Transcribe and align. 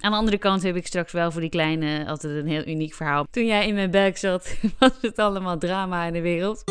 Aan 0.00 0.10
de 0.10 0.16
andere 0.16 0.38
kant 0.38 0.62
heb 0.62 0.76
ik 0.76 0.86
straks 0.86 1.12
wel 1.12 1.30
voor 1.30 1.40
die 1.40 1.50
kleine 1.50 2.06
altijd 2.06 2.36
een 2.36 2.48
heel 2.48 2.66
uniek 2.66 2.94
verhaal. 2.94 3.26
Toen 3.30 3.46
jij 3.46 3.66
in 3.66 3.74
mijn 3.74 3.90
buik 3.90 4.16
zat, 4.16 4.56
was 4.78 4.92
het 5.00 5.18
allemaal 5.18 5.58
drama 5.58 6.04
in 6.04 6.12
de 6.12 6.20
wereld. 6.20 6.64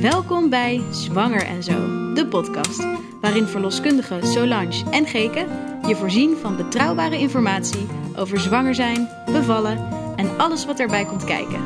Welkom 0.00 0.50
bij 0.50 0.82
Zwanger 0.90 1.42
en 1.42 1.62
Zo, 1.62 2.12
de 2.14 2.26
podcast. 2.26 2.86
Waarin 3.20 3.46
verloskundigen 3.46 4.26
Solange 4.26 4.84
en 4.90 5.06
Geke 5.06 5.46
je 5.86 5.96
voorzien 5.96 6.36
van 6.36 6.56
betrouwbare 6.56 7.18
informatie 7.18 7.86
over 8.16 8.40
zwanger 8.40 8.74
zijn, 8.74 9.08
bevallen 9.26 9.88
en 10.16 10.38
alles 10.38 10.66
wat 10.66 10.80
erbij 10.80 11.04
komt 11.04 11.24
kijken. 11.24 11.60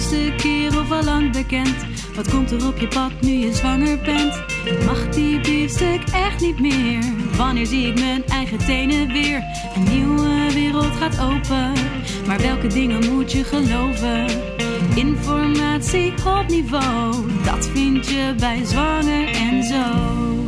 Eerste 0.00 0.32
keer 0.36 0.80
of 0.80 0.90
al 0.90 1.02
lang 1.04 1.32
bekend. 1.32 1.76
Wat 2.14 2.30
komt 2.30 2.50
er 2.50 2.66
op 2.66 2.78
je 2.78 2.88
pad 2.88 3.12
nu 3.20 3.30
je 3.30 3.54
zwanger 3.54 3.98
bent? 3.98 4.42
Mag 4.84 5.08
die 5.08 5.40
biefstuk 5.40 6.02
echt 6.12 6.40
niet 6.40 6.60
meer? 6.60 7.04
Wanneer 7.36 7.66
zie 7.66 7.86
ik 7.86 7.98
mijn 7.98 8.26
eigen 8.26 8.58
tenen 8.58 9.12
weer? 9.12 9.42
Een 9.74 9.82
nieuwe 9.82 10.52
wereld 10.52 10.96
gaat 10.96 11.20
open. 11.20 11.72
Maar 12.26 12.38
welke 12.38 12.66
dingen 12.66 13.14
moet 13.14 13.32
je 13.32 13.44
geloven? 13.44 14.26
Informatie 14.94 16.12
op 16.24 16.48
niveau, 16.48 17.14
dat 17.44 17.68
vind 17.68 18.08
je 18.08 18.34
bij 18.38 18.64
Zwanger 18.64 19.28
en 19.28 19.64
Zo. 19.64 20.39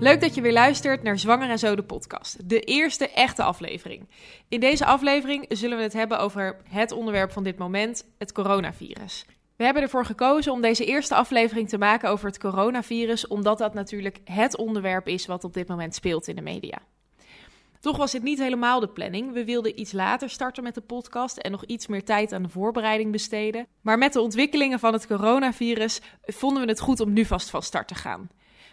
Leuk 0.00 0.20
dat 0.20 0.34
je 0.34 0.40
weer 0.40 0.52
luistert 0.52 1.02
naar 1.02 1.18
Zwanger 1.18 1.50
en 1.50 1.58
Zo 1.58 1.74
de 1.74 1.82
podcast. 1.82 2.48
De 2.48 2.60
eerste 2.60 3.08
echte 3.08 3.42
aflevering. 3.42 4.08
In 4.48 4.60
deze 4.60 4.84
aflevering 4.84 5.46
zullen 5.48 5.76
we 5.76 5.82
het 5.82 5.92
hebben 5.92 6.18
over 6.18 6.56
het 6.68 6.92
onderwerp 6.92 7.30
van 7.32 7.42
dit 7.42 7.58
moment, 7.58 8.06
het 8.18 8.32
coronavirus. 8.32 9.26
We 9.56 9.64
hebben 9.64 9.82
ervoor 9.82 10.04
gekozen 10.04 10.52
om 10.52 10.60
deze 10.60 10.84
eerste 10.84 11.14
aflevering 11.14 11.68
te 11.68 11.78
maken 11.78 12.10
over 12.10 12.26
het 12.26 12.38
coronavirus, 12.38 13.26
omdat 13.26 13.58
dat 13.58 13.74
natuurlijk 13.74 14.20
het 14.24 14.56
onderwerp 14.56 15.08
is 15.08 15.26
wat 15.26 15.44
op 15.44 15.54
dit 15.54 15.68
moment 15.68 15.94
speelt 15.94 16.28
in 16.28 16.36
de 16.36 16.42
media. 16.42 16.78
Toch 17.80 17.96
was 17.96 18.12
dit 18.12 18.22
niet 18.22 18.38
helemaal 18.38 18.80
de 18.80 18.88
planning. 18.88 19.32
We 19.32 19.44
wilden 19.44 19.80
iets 19.80 19.92
later 19.92 20.30
starten 20.30 20.62
met 20.62 20.74
de 20.74 20.80
podcast 20.80 21.36
en 21.36 21.50
nog 21.50 21.64
iets 21.64 21.86
meer 21.86 22.04
tijd 22.04 22.32
aan 22.32 22.42
de 22.42 22.48
voorbereiding 22.48 23.12
besteden. 23.12 23.66
Maar 23.80 23.98
met 23.98 24.12
de 24.12 24.20
ontwikkelingen 24.20 24.78
van 24.78 24.92
het 24.92 25.06
coronavirus 25.06 26.00
vonden 26.22 26.62
we 26.62 26.68
het 26.68 26.80
goed 26.80 27.00
om 27.00 27.12
nu 27.12 27.24
vast 27.24 27.50
van 27.50 27.62
start 27.62 27.88
te 27.88 27.94
gaan. 27.94 28.30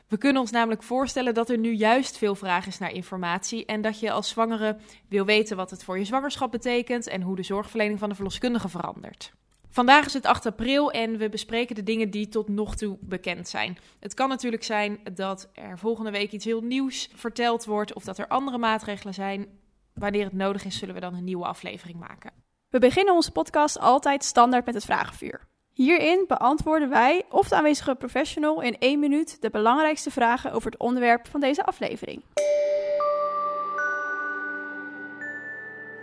We 0.08 0.18
kunnen 0.18 0.42
ons 0.42 0.52
namelijk 0.52 0.84
voorstellen 0.84 1.34
dat 1.34 1.50
er 1.50 1.58
nu 1.58 1.72
juist 1.72 2.18
veel 2.18 2.36
vraag 2.36 2.68
is 2.68 2.78
naar 2.78 2.92
informatie 2.92 3.66
en 3.66 3.82
dat 3.82 4.00
je 4.00 4.12
als 4.12 4.30
zwangere 4.30 4.78
wil 5.10 5.26
weten 5.26 5.58
wat 5.58 5.70
het 5.70 5.84
voor 5.84 5.98
je 5.98 6.06
zwangerschap 6.06 6.52
betekent 6.52 7.08
en 7.08 7.22
hoe 7.22 7.36
de 7.36 7.44
zorgverlening 7.44 8.00
van 8.00 8.10
de 8.10 8.16
verloskundige 8.16 8.70
verandert. 8.70 9.34
Vandaag 9.70 10.06
is 10.06 10.14
het 10.14 10.26
8 10.26 10.46
april 10.46 10.92
en 10.92 11.18
we 11.18 11.30
bespreken 11.30 11.76
de 11.76 11.84
dingen 11.84 12.10
die 12.10 12.28
tot 12.30 12.48
nog 12.48 12.76
toe 12.76 12.98
bekend 13.02 13.48
zijn. 13.48 13.78
Het 14.00 14.14
kan 14.14 14.30
natuurlijk 14.30 14.64
zijn 14.64 15.00
dat 15.14 15.50
er 15.54 15.80
volgende 15.80 16.12
week 16.12 16.32
iets 16.32 16.46
heel 16.46 16.62
nieuws 16.62 17.10
verteld 17.16 17.66
wordt 17.66 17.94
of 17.94 18.04
dat 18.04 18.18
er 18.18 18.28
andere 18.28 18.58
maatregelen 18.58 19.14
zijn. 19.14 19.48
Wanneer 19.94 20.24
het 20.24 20.34
nodig 20.34 20.66
is, 20.66 20.78
zullen 20.78 20.96
we 20.96 21.02
dan 21.02 21.16
een 21.16 21.24
nieuwe 21.24 21.46
aflevering 21.46 22.00
maken. 22.00 22.32
We 22.70 22.80
beginnen 22.80 23.14
onze 23.14 23.32
podcast 23.32 23.80
altijd 23.80 24.24
standaard 24.24 24.66
met 24.66 24.76
het 24.76 24.86
vragenvuur. 24.86 25.48
Hierin 25.78 26.26
beantwoorden 26.28 26.90
wij 26.90 27.24
of 27.30 27.48
de 27.48 27.56
aanwezige 27.56 27.96
professional 27.96 28.62
in 28.62 28.78
één 28.80 29.00
minuut 29.00 29.42
de 29.42 29.50
belangrijkste 29.50 30.12
vragen 30.12 30.52
over 30.52 30.72
het 30.72 30.80
onderwerp 30.80 31.28
van 31.28 31.40
deze 31.40 31.66
aflevering. 31.66 32.24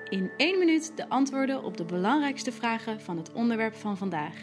In 0.08 0.30
één 0.36 0.58
minuut 0.58 0.96
de 0.96 1.08
antwoorden 1.08 1.64
op 1.64 1.76
de 1.76 1.84
belangrijkste 1.84 2.52
vragen 2.52 3.00
van 3.00 3.16
het 3.16 3.32
onderwerp 3.32 3.74
van 3.74 3.96
vandaag. 3.96 4.34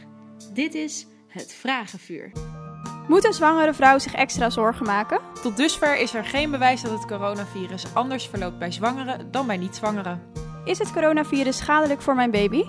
Dit 0.53 0.75
is 0.75 1.07
het 1.27 1.53
Vragenvuur. 1.53 2.31
Moet 3.07 3.25
een 3.25 3.33
zwangere 3.33 3.73
vrouw 3.73 3.99
zich 3.99 4.13
extra 4.13 4.49
zorgen 4.49 4.85
maken? 4.85 5.19
Tot 5.41 5.57
dusver 5.57 5.99
is 5.99 6.13
er 6.13 6.25
geen 6.25 6.51
bewijs 6.51 6.81
dat 6.81 6.91
het 6.91 7.05
coronavirus 7.05 7.95
anders 7.95 8.27
verloopt 8.27 8.59
bij 8.59 8.71
zwangeren 8.71 9.31
dan 9.31 9.47
bij 9.47 9.57
niet-zwangeren. 9.57 10.31
Is 10.65 10.77
het 10.77 10.93
coronavirus 10.93 11.57
schadelijk 11.57 12.01
voor 12.01 12.15
mijn 12.15 12.31
baby? 12.31 12.63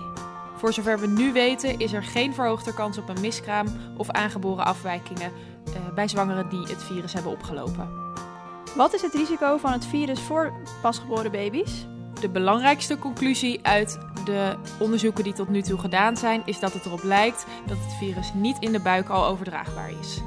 Voor 0.62 0.72
zover 0.72 1.00
we 1.00 1.06
nu 1.06 1.32
weten 1.32 1.78
is 1.78 1.92
er 1.92 2.02
geen 2.02 2.34
verhoogde 2.34 2.74
kans 2.74 2.98
op 2.98 3.08
een 3.08 3.20
miskraam 3.20 3.66
of 3.96 4.10
aangeboren 4.10 4.64
afwijkingen 4.64 5.32
uh, 5.68 5.94
bij 5.94 6.08
zwangeren 6.08 6.48
die 6.48 6.60
het 6.60 6.82
virus 6.82 7.12
hebben 7.12 7.32
opgelopen. 7.32 7.88
Wat 8.76 8.94
is 8.94 9.02
het 9.02 9.14
risico 9.14 9.56
van 9.56 9.72
het 9.72 9.86
virus 9.86 10.20
voor 10.20 10.52
pasgeboren 10.82 11.30
baby's? 11.30 11.86
De 12.20 12.28
belangrijkste 12.28 12.98
conclusie 12.98 13.60
uit 13.62 13.98
de 14.24 14.56
onderzoeken 14.78 15.24
die 15.24 15.32
tot 15.32 15.48
nu 15.48 15.62
toe 15.62 15.78
gedaan 15.78 16.16
zijn, 16.16 16.42
is 16.44 16.60
dat 16.60 16.72
het 16.72 16.86
erop 16.86 17.02
lijkt 17.02 17.46
dat 17.66 17.76
het 17.78 17.94
virus 17.98 18.32
niet 18.34 18.56
in 18.58 18.72
de 18.72 18.80
buik 18.80 19.08
al 19.08 19.26
overdraagbaar 19.26 19.90
is. 20.00 20.20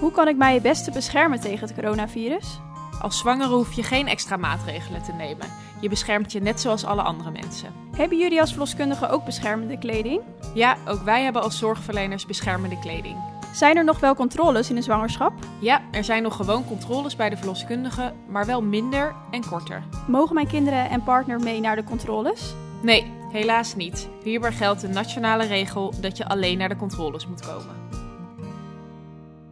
Hoe 0.00 0.10
kan 0.10 0.28
ik 0.28 0.36
mij 0.36 0.54
het 0.54 0.62
beste 0.62 0.90
beschermen 0.90 1.40
tegen 1.40 1.66
het 1.66 1.74
coronavirus? 1.74 2.60
Als 3.00 3.18
zwangere 3.18 3.54
hoef 3.54 3.72
je 3.72 3.82
geen 3.82 4.08
extra 4.08 4.36
maatregelen 4.36 5.02
te 5.02 5.12
nemen. 5.12 5.46
Je 5.80 5.88
beschermt 5.88 6.32
je 6.32 6.40
net 6.40 6.60
zoals 6.60 6.84
alle 6.84 7.02
andere 7.02 7.30
mensen. 7.30 7.72
Hebben 7.96 8.18
jullie 8.18 8.40
als 8.40 8.50
verloskundige 8.50 9.08
ook 9.08 9.24
beschermende 9.24 9.78
kleding? 9.78 10.20
Ja, 10.54 10.76
ook 10.88 11.02
wij 11.02 11.22
hebben 11.22 11.42
als 11.42 11.58
zorgverleners 11.58 12.26
beschermende 12.26 12.78
kleding. 12.78 13.16
Zijn 13.52 13.76
er 13.76 13.84
nog 13.84 14.00
wel 14.00 14.14
controles 14.14 14.68
in 14.68 14.74
de 14.74 14.82
zwangerschap? 14.82 15.32
Ja, 15.60 15.82
er 15.90 16.04
zijn 16.04 16.22
nog 16.22 16.36
gewoon 16.36 16.64
controles 16.64 17.16
bij 17.16 17.30
de 17.30 17.36
verloskundige, 17.36 18.12
maar 18.28 18.46
wel 18.46 18.62
minder 18.62 19.14
en 19.30 19.46
korter. 19.48 19.82
Mogen 20.06 20.34
mijn 20.34 20.46
kinderen 20.46 20.90
en 20.90 21.02
partner 21.02 21.40
mee 21.40 21.60
naar 21.60 21.76
de 21.76 21.84
controles? 21.84 22.54
Nee, 22.82 23.12
helaas 23.32 23.74
niet. 23.74 24.08
Hierbij 24.22 24.52
geldt 24.52 24.80
de 24.80 24.88
nationale 24.88 25.46
regel 25.46 25.94
dat 26.00 26.16
je 26.16 26.28
alleen 26.28 26.58
naar 26.58 26.68
de 26.68 26.76
controles 26.76 27.26
moet 27.26 27.46
komen. 27.46 27.77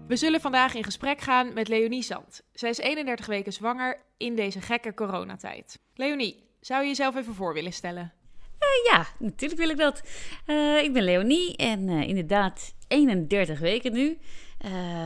We 0.07 0.17
zullen 0.17 0.41
vandaag 0.41 0.75
in 0.75 0.85
gesprek 0.85 1.21
gaan 1.21 1.53
met 1.53 1.69
Leonie 1.69 2.03
Zand. 2.03 2.43
Zij 2.53 2.71
is 2.71 2.79
31 2.79 3.27
weken 3.27 3.53
zwanger 3.53 4.01
in 4.17 4.37
deze 4.37 4.61
gekke 4.61 4.95
coronatijd. 4.95 5.79
Leonie, 5.95 6.45
zou 6.61 6.83
je 6.83 6.89
jezelf 6.89 7.17
even 7.17 7.35
voor 7.35 7.55
willen 7.55 7.73
stellen? 7.73 8.13
Uh, 8.61 8.93
ja, 8.93 9.07
natuurlijk 9.19 9.61
wil 9.61 9.71
ik 9.71 9.77
dat. 9.77 10.03
Uh, 10.47 10.83
ik 10.83 10.93
ben 10.93 11.03
Leonie 11.03 11.57
en 11.57 11.89
uh, 11.89 12.09
inderdaad 12.09 12.75
31 12.89 13.59
weken 13.59 13.93
nu. 13.93 14.19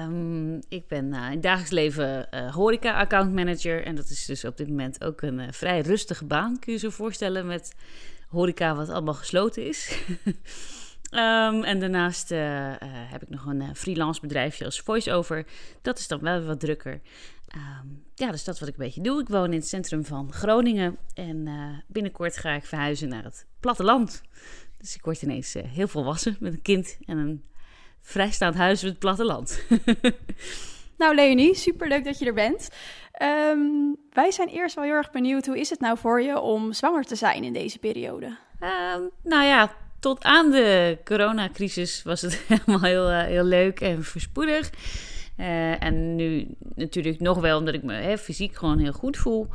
Um, 0.05 0.60
ik 0.69 0.87
ben 0.89 1.05
in 1.05 1.15
het 1.15 1.43
dagelijks 1.43 1.71
leven 1.71 2.28
horeca 2.53 2.99
account 2.99 3.33
manager. 3.33 3.84
En 3.84 3.94
dat 3.94 4.09
is 4.10 4.25
dus 4.25 4.44
op 4.44 4.56
dit 4.56 4.69
moment 4.69 5.05
ook 5.05 5.22
een 5.22 5.55
vrij 5.55 5.81
rustige 5.81 6.25
baan, 6.25 6.59
kun 6.59 6.72
je 6.72 6.78
je 6.78 6.78
zo 6.78 6.91
voorstellen, 6.91 7.47
met 7.47 7.75
horeca 8.28 8.75
wat 8.75 8.89
allemaal 8.89 9.15
gesloten 9.15 9.66
is. 9.66 9.99
Um, 11.10 11.65
en 11.65 11.81
daarnaast 11.81 12.31
uh, 12.31 12.66
uh, 12.66 12.75
heb 12.82 13.22
ik 13.22 13.28
nog 13.28 13.47
een 13.47 13.60
uh, 13.60 13.69
freelance 13.75 14.21
bedrijfje 14.21 14.65
als 14.65 14.81
voice-over. 14.81 15.47
Dat 15.82 15.98
is 15.98 16.09
dan 16.09 16.21
wel 16.21 16.43
wat 16.43 16.60
drukker. 16.60 17.00
Um, 17.56 18.04
ja, 18.15 18.31
dus 18.31 18.44
dat 18.44 18.54
is 18.54 18.60
wat 18.60 18.69
ik 18.69 18.76
een 18.76 18.84
beetje 18.84 19.00
doe. 19.00 19.21
Ik 19.21 19.28
woon 19.28 19.53
in 19.53 19.59
het 19.59 19.69
centrum 19.69 20.04
van 20.04 20.32
Groningen. 20.32 20.97
En 21.15 21.48
binnenkort 21.87 22.37
ga 22.37 22.50
ik 22.50 22.65
verhuizen 22.65 23.09
naar 23.09 23.25
het 23.25 23.47
platteland. 23.60 24.22
Dus 24.78 24.94
ik 24.94 25.04
word 25.04 25.22
ineens 25.22 25.56
heel 25.66 25.88
volwassen 25.88 26.37
met 26.41 26.53
een 26.53 26.62
kind 26.62 26.98
en 27.06 27.19
een 27.19 27.44
vrijstaand 28.00 28.54
huis 28.54 28.82
met 28.82 28.91
het 28.91 29.00
platteland. 29.00 29.65
nou, 30.98 31.15
Leonie, 31.15 31.54
superleuk 31.54 32.04
dat 32.04 32.19
je 32.19 32.27
er 32.27 32.34
bent. 32.34 32.69
Um, 33.22 33.97
wij 34.12 34.31
zijn 34.31 34.48
eerst 34.48 34.75
wel 34.75 34.84
heel 34.84 34.94
erg 34.94 35.10
benieuwd. 35.10 35.47
Hoe 35.47 35.59
is 35.59 35.71
het 35.71 35.81
nou 35.81 35.98
voor 35.98 36.22
je 36.22 36.41
om 36.41 36.72
zwanger 36.72 37.04
te 37.04 37.16
zijn 37.16 37.44
in 37.44 37.53
deze 37.53 37.78
periode? 37.78 38.37
nou 39.22 39.44
ja, 39.44 39.72
tot 40.00 40.25
aan 40.25 40.50
de 40.50 40.99
coronacrisis 41.05 42.03
was 42.03 42.21
het 42.21 42.43
helemaal 42.49 42.81
heel, 42.81 43.11
uh, 43.11 43.22
heel 43.22 43.44
leuk 43.44 43.81
en 43.81 44.05
voorspoedig. 44.05 44.71
Uh, 45.37 45.83
en 45.83 46.16
nu 46.16 46.47
natuurlijk 46.75 47.21
nog 47.21 47.41
wel, 47.41 47.59
omdat 47.59 47.75
ik 47.75 47.83
me 47.83 47.93
hè, 47.93 48.19
fysiek 48.19 48.56
gewoon 48.56 48.78
heel 48.78 48.93
goed 48.93 49.16
voel. 49.16 49.49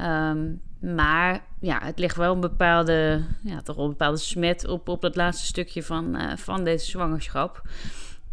Um, 0.00 0.62
maar 0.80 1.44
ja, 1.60 1.80
het 1.82 1.98
ligt 1.98 2.16
wel 2.16 2.34
een 2.34 2.40
bepaalde, 2.40 3.24
ja, 3.42 3.62
toch 3.62 3.76
wel 3.76 3.84
een 3.84 3.90
bepaalde 3.90 4.18
smet 4.18 4.68
op, 4.68 4.88
op 4.88 5.00
dat 5.00 5.16
laatste 5.16 5.46
stukje 5.46 5.82
van, 5.82 6.16
uh, 6.16 6.36
van 6.36 6.64
deze 6.64 6.86
zwangerschap. 6.86 7.62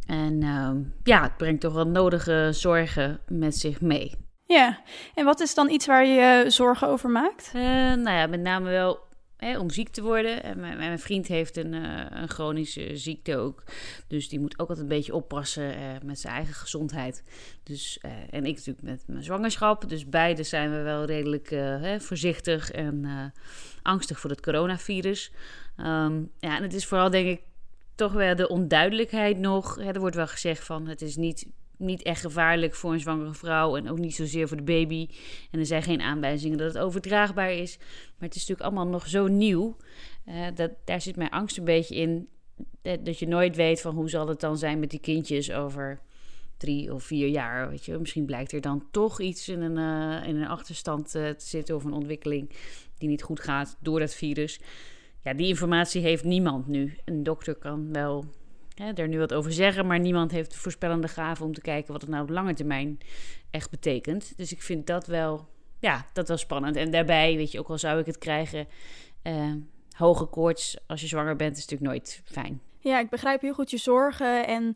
En 0.06 0.41
uh, 0.41 0.69
ja, 1.03 1.22
het 1.22 1.38
brengt 1.38 1.61
toch 1.61 1.73
wel 1.73 1.88
nodige 1.88 2.50
zorgen 2.51 3.19
met 3.27 3.56
zich 3.56 3.81
mee. 3.81 4.16
Ja, 4.45 4.81
en 5.13 5.25
wat 5.25 5.39
is 5.39 5.53
dan 5.53 5.69
iets 5.69 5.86
waar 5.86 6.06
je 6.06 6.45
zorgen 6.47 6.88
over 6.88 7.09
maakt? 7.09 7.51
Uh, 7.56 7.62
nou 7.94 8.09
ja, 8.09 8.27
met 8.27 8.41
name 8.41 8.69
wel 8.69 9.06
om 9.39 9.69
ziek 9.69 9.89
te 9.89 10.01
worden. 10.01 10.44
En 10.44 10.60
mijn, 10.60 11.00
vriend 11.00 11.28
heeft 11.28 11.57
een, 11.57 11.74
uh, 11.74 12.06
een, 12.10 12.30
chronische 12.30 12.98
ziekte 12.98 13.38
ook. 13.38 13.63
Dus 14.07 14.30
die 14.30 14.39
moet 14.39 14.54
ook 14.54 14.69
altijd 14.69 14.80
een 14.80 14.95
beetje 14.95 15.16
oppassen 15.16 15.78
uh, 15.78 15.89
met 16.04 16.19
zijn 16.19 16.34
eigen 16.34 16.54
gezondheid. 16.54 17.24
Dus, 17.63 18.00
uh, 18.06 18.12
en 18.12 18.45
ik 18.45 18.56
natuurlijk 18.56 18.81
met 18.81 19.04
mijn 19.07 19.24
zwangerschap. 19.24 19.89
Dus 19.89 20.10
beide 20.10 20.44
zijn 20.44 20.72
we 20.72 20.81
wel 20.81 21.06
redelijk 21.06 21.50
hè, 21.50 22.00
voorzichtig 22.00 22.72
en 22.72 23.34
angstig 23.81 24.19
voor 24.19 24.30
het 24.30 24.42
coronavirus. 24.42 25.31
Um, 25.78 26.31
ja, 26.39 26.57
en 26.57 26.63
het 26.63 26.74
is 26.74 26.86
vooral 26.86 27.10
denk 27.10 27.28
ik 27.28 27.42
toch 27.95 28.13
wel 28.13 28.36
de 28.36 28.48
onduidelijkheid 28.48 29.38
nog. 29.38 29.75
Hè, 29.75 29.92
er 29.92 30.00
wordt 30.00 30.16
wel 30.16 30.28
gezegd 30.28 30.66
van 30.66 30.88
het 30.88 31.01
is 31.01 31.16
niet 31.16 31.48
niet 31.77 32.01
echt 32.01 32.21
gevaarlijk 32.21 32.75
voor 32.75 32.94
een 32.94 33.00
zwangere 33.00 33.33
vrouw 33.33 33.75
en 33.75 33.89
ook 33.89 34.00
niet 34.00 34.15
zozeer 34.15 34.47
voor 34.47 34.57
de 34.57 34.63
baby. 34.63 35.07
En 35.51 35.59
er 35.59 35.65
zijn 35.65 35.83
geen 35.83 36.01
aanwijzingen 36.01 36.57
dat 36.57 36.74
het 36.74 36.83
overdraagbaar 36.83 37.51
is. 37.51 37.77
Maar 37.77 38.27
het 38.27 38.35
is 38.35 38.47
natuurlijk 38.47 38.62
allemaal 38.62 38.88
nog 38.94 39.07
zo 39.07 39.27
nieuw. 39.27 39.77
Uh, 40.27 40.47
dat, 40.56 40.71
daar 40.85 41.01
zit 41.01 41.15
mijn 41.15 41.29
angst 41.29 41.57
een 41.57 41.63
beetje 41.63 41.95
in. 41.95 42.27
Dat, 42.81 43.06
dat, 43.06 43.19
je 43.19 43.27
nooit 43.27 43.56
weet 43.56 43.81
van 43.81 43.95
hoe 43.95 44.09
zal 44.09 44.27
het 44.27 44.39
dan 44.39 44.57
zijn 44.57 44.79
met 44.79 44.89
die 44.89 45.00
kindjes 45.00 45.51
over 45.51 46.01
drie 46.57 46.94
of 46.94 47.03
vier 47.03 47.27
jaar. 47.27 47.69
Weet 47.69 47.85
je, 47.85 47.97
misschien 47.97 48.25
blijkt 48.25 48.51
er 48.51 48.62
dan 48.62 48.88
toch 48.91 49.21
iets 49.21 49.50
in 49.50 49.62
een, 49.62 49.77
uh, 49.77 50.27
in 50.27 50.35
een 50.35 50.47
achterstand 50.47 51.15
uh, 51.15 51.29
te 51.29 51.45
zitten 51.45 51.75
of 51.75 51.83
een 51.83 51.94
ontwikkeling 51.94 52.50
die 52.97 53.09
niet 53.09 53.24
goed 53.24 53.39
gaat 53.39 53.77
door 53.79 54.00
het 54.00 54.15
virus. 54.15 54.59
Ja, 55.24 55.33
die 55.33 55.47
informatie 55.47 56.01
heeft 56.01 56.24
niemand 56.24 56.68
nu. 56.68 56.97
Een 57.06 57.24
dokter 57.24 57.56
kan 57.56 57.94
wel 57.94 58.25
hè, 58.77 58.94
er 58.94 59.07
nu 59.07 59.19
wat 59.19 59.33
over 59.33 59.51
zeggen, 59.51 59.88
maar 59.88 60.00
niemand 60.00 60.31
heeft 60.31 60.51
de 60.51 60.57
voorspellende 60.57 61.07
gave 61.07 61.44
om 61.44 61.53
te 61.53 61.62
kijken 61.62 61.91
wat 61.91 62.01
het 62.01 62.09
nou 62.09 62.24
op 62.24 62.29
lange 62.29 62.53
termijn 62.53 62.97
echt 63.51 63.69
betekent. 63.69 64.38
Dus 64.38 64.51
ik 64.51 64.62
vind 64.62 64.88
dat 64.88 65.07
wel, 65.07 65.47
ja, 65.79 66.06
dat 66.13 66.27
wel 66.27 66.38
spannend. 66.38 66.75
En 66.75 66.91
daarbij, 66.91 67.35
weet 67.35 67.51
je, 67.51 67.59
ook 67.59 67.69
al 67.69 67.77
zou 67.77 68.00
ik 68.00 68.06
het 68.06 68.18
krijgen, 68.18 68.68
uh, 69.24 69.53
hoge 69.91 70.25
koorts 70.25 70.77
als 70.88 71.01
je 71.01 71.07
zwanger 71.07 71.35
bent, 71.35 71.57
is 71.57 71.65
natuurlijk 71.68 71.91
nooit 71.91 72.21
fijn. 72.25 72.62
Ja, 72.79 73.00
ik 73.00 73.09
begrijp 73.09 73.41
heel 73.41 73.53
goed 73.53 73.71
je 73.71 73.77
zorgen. 73.77 74.47
En 74.47 74.75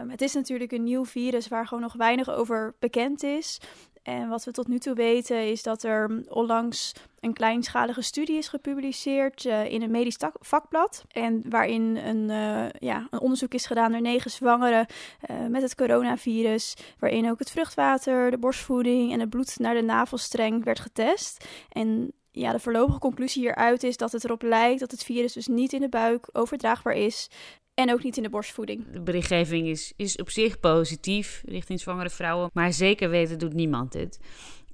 um, 0.00 0.10
het 0.10 0.20
is 0.20 0.34
natuurlijk 0.34 0.72
een 0.72 0.82
nieuw 0.82 1.04
virus 1.04 1.48
waar 1.48 1.66
gewoon 1.66 1.82
nog 1.82 1.92
weinig 1.92 2.30
over 2.30 2.74
bekend 2.78 3.22
is. 3.22 3.60
En 4.04 4.28
wat 4.28 4.44
we 4.44 4.50
tot 4.50 4.68
nu 4.68 4.78
toe 4.78 4.94
weten 4.94 5.50
is 5.50 5.62
dat 5.62 5.82
er 5.82 6.24
onlangs 6.28 6.92
een 7.20 7.32
kleinschalige 7.32 8.02
studie 8.02 8.36
is 8.36 8.48
gepubliceerd 8.48 9.44
uh, 9.44 9.72
in 9.72 9.82
een 9.82 9.90
medisch 9.90 10.16
vakblad. 10.40 11.04
En 11.08 11.42
waarin 11.48 11.96
een, 11.96 12.28
uh, 12.28 12.70
ja, 12.78 13.06
een 13.10 13.20
onderzoek 13.20 13.54
is 13.54 13.66
gedaan 13.66 13.90
naar 13.90 14.00
negen 14.00 14.30
zwangeren 14.30 14.86
uh, 15.30 15.46
met 15.46 15.62
het 15.62 15.74
coronavirus. 15.74 16.76
Waarin 16.98 17.30
ook 17.30 17.38
het 17.38 17.50
vruchtwater, 17.50 18.30
de 18.30 18.38
borstvoeding 18.38 19.12
en 19.12 19.20
het 19.20 19.30
bloed 19.30 19.58
naar 19.58 19.74
de 19.74 19.82
navelstreng 19.82 20.64
werd 20.64 20.80
getest. 20.80 21.44
En 21.68 22.12
ja, 22.30 22.52
de 22.52 22.60
voorlopige 22.60 22.98
conclusie 22.98 23.42
hieruit 23.42 23.82
is 23.82 23.96
dat 23.96 24.12
het 24.12 24.24
erop 24.24 24.42
lijkt 24.42 24.80
dat 24.80 24.90
het 24.90 25.04
virus 25.04 25.32
dus 25.32 25.46
niet 25.46 25.72
in 25.72 25.80
de 25.80 25.88
buik 25.88 26.28
overdraagbaar 26.32 26.94
is. 26.94 27.28
En 27.74 27.92
ook 27.92 28.02
niet 28.02 28.16
in 28.16 28.22
de 28.22 28.28
borstvoeding. 28.28 28.84
De 28.92 29.00
berichtgeving 29.00 29.66
is, 29.66 29.92
is 29.96 30.16
op 30.16 30.30
zich 30.30 30.60
positief 30.60 31.42
richting 31.46 31.80
zwangere 31.80 32.10
vrouwen. 32.10 32.50
Maar 32.52 32.72
zeker 32.72 33.10
weten 33.10 33.38
doet 33.38 33.52
niemand 33.52 33.92
dit. 33.92 34.20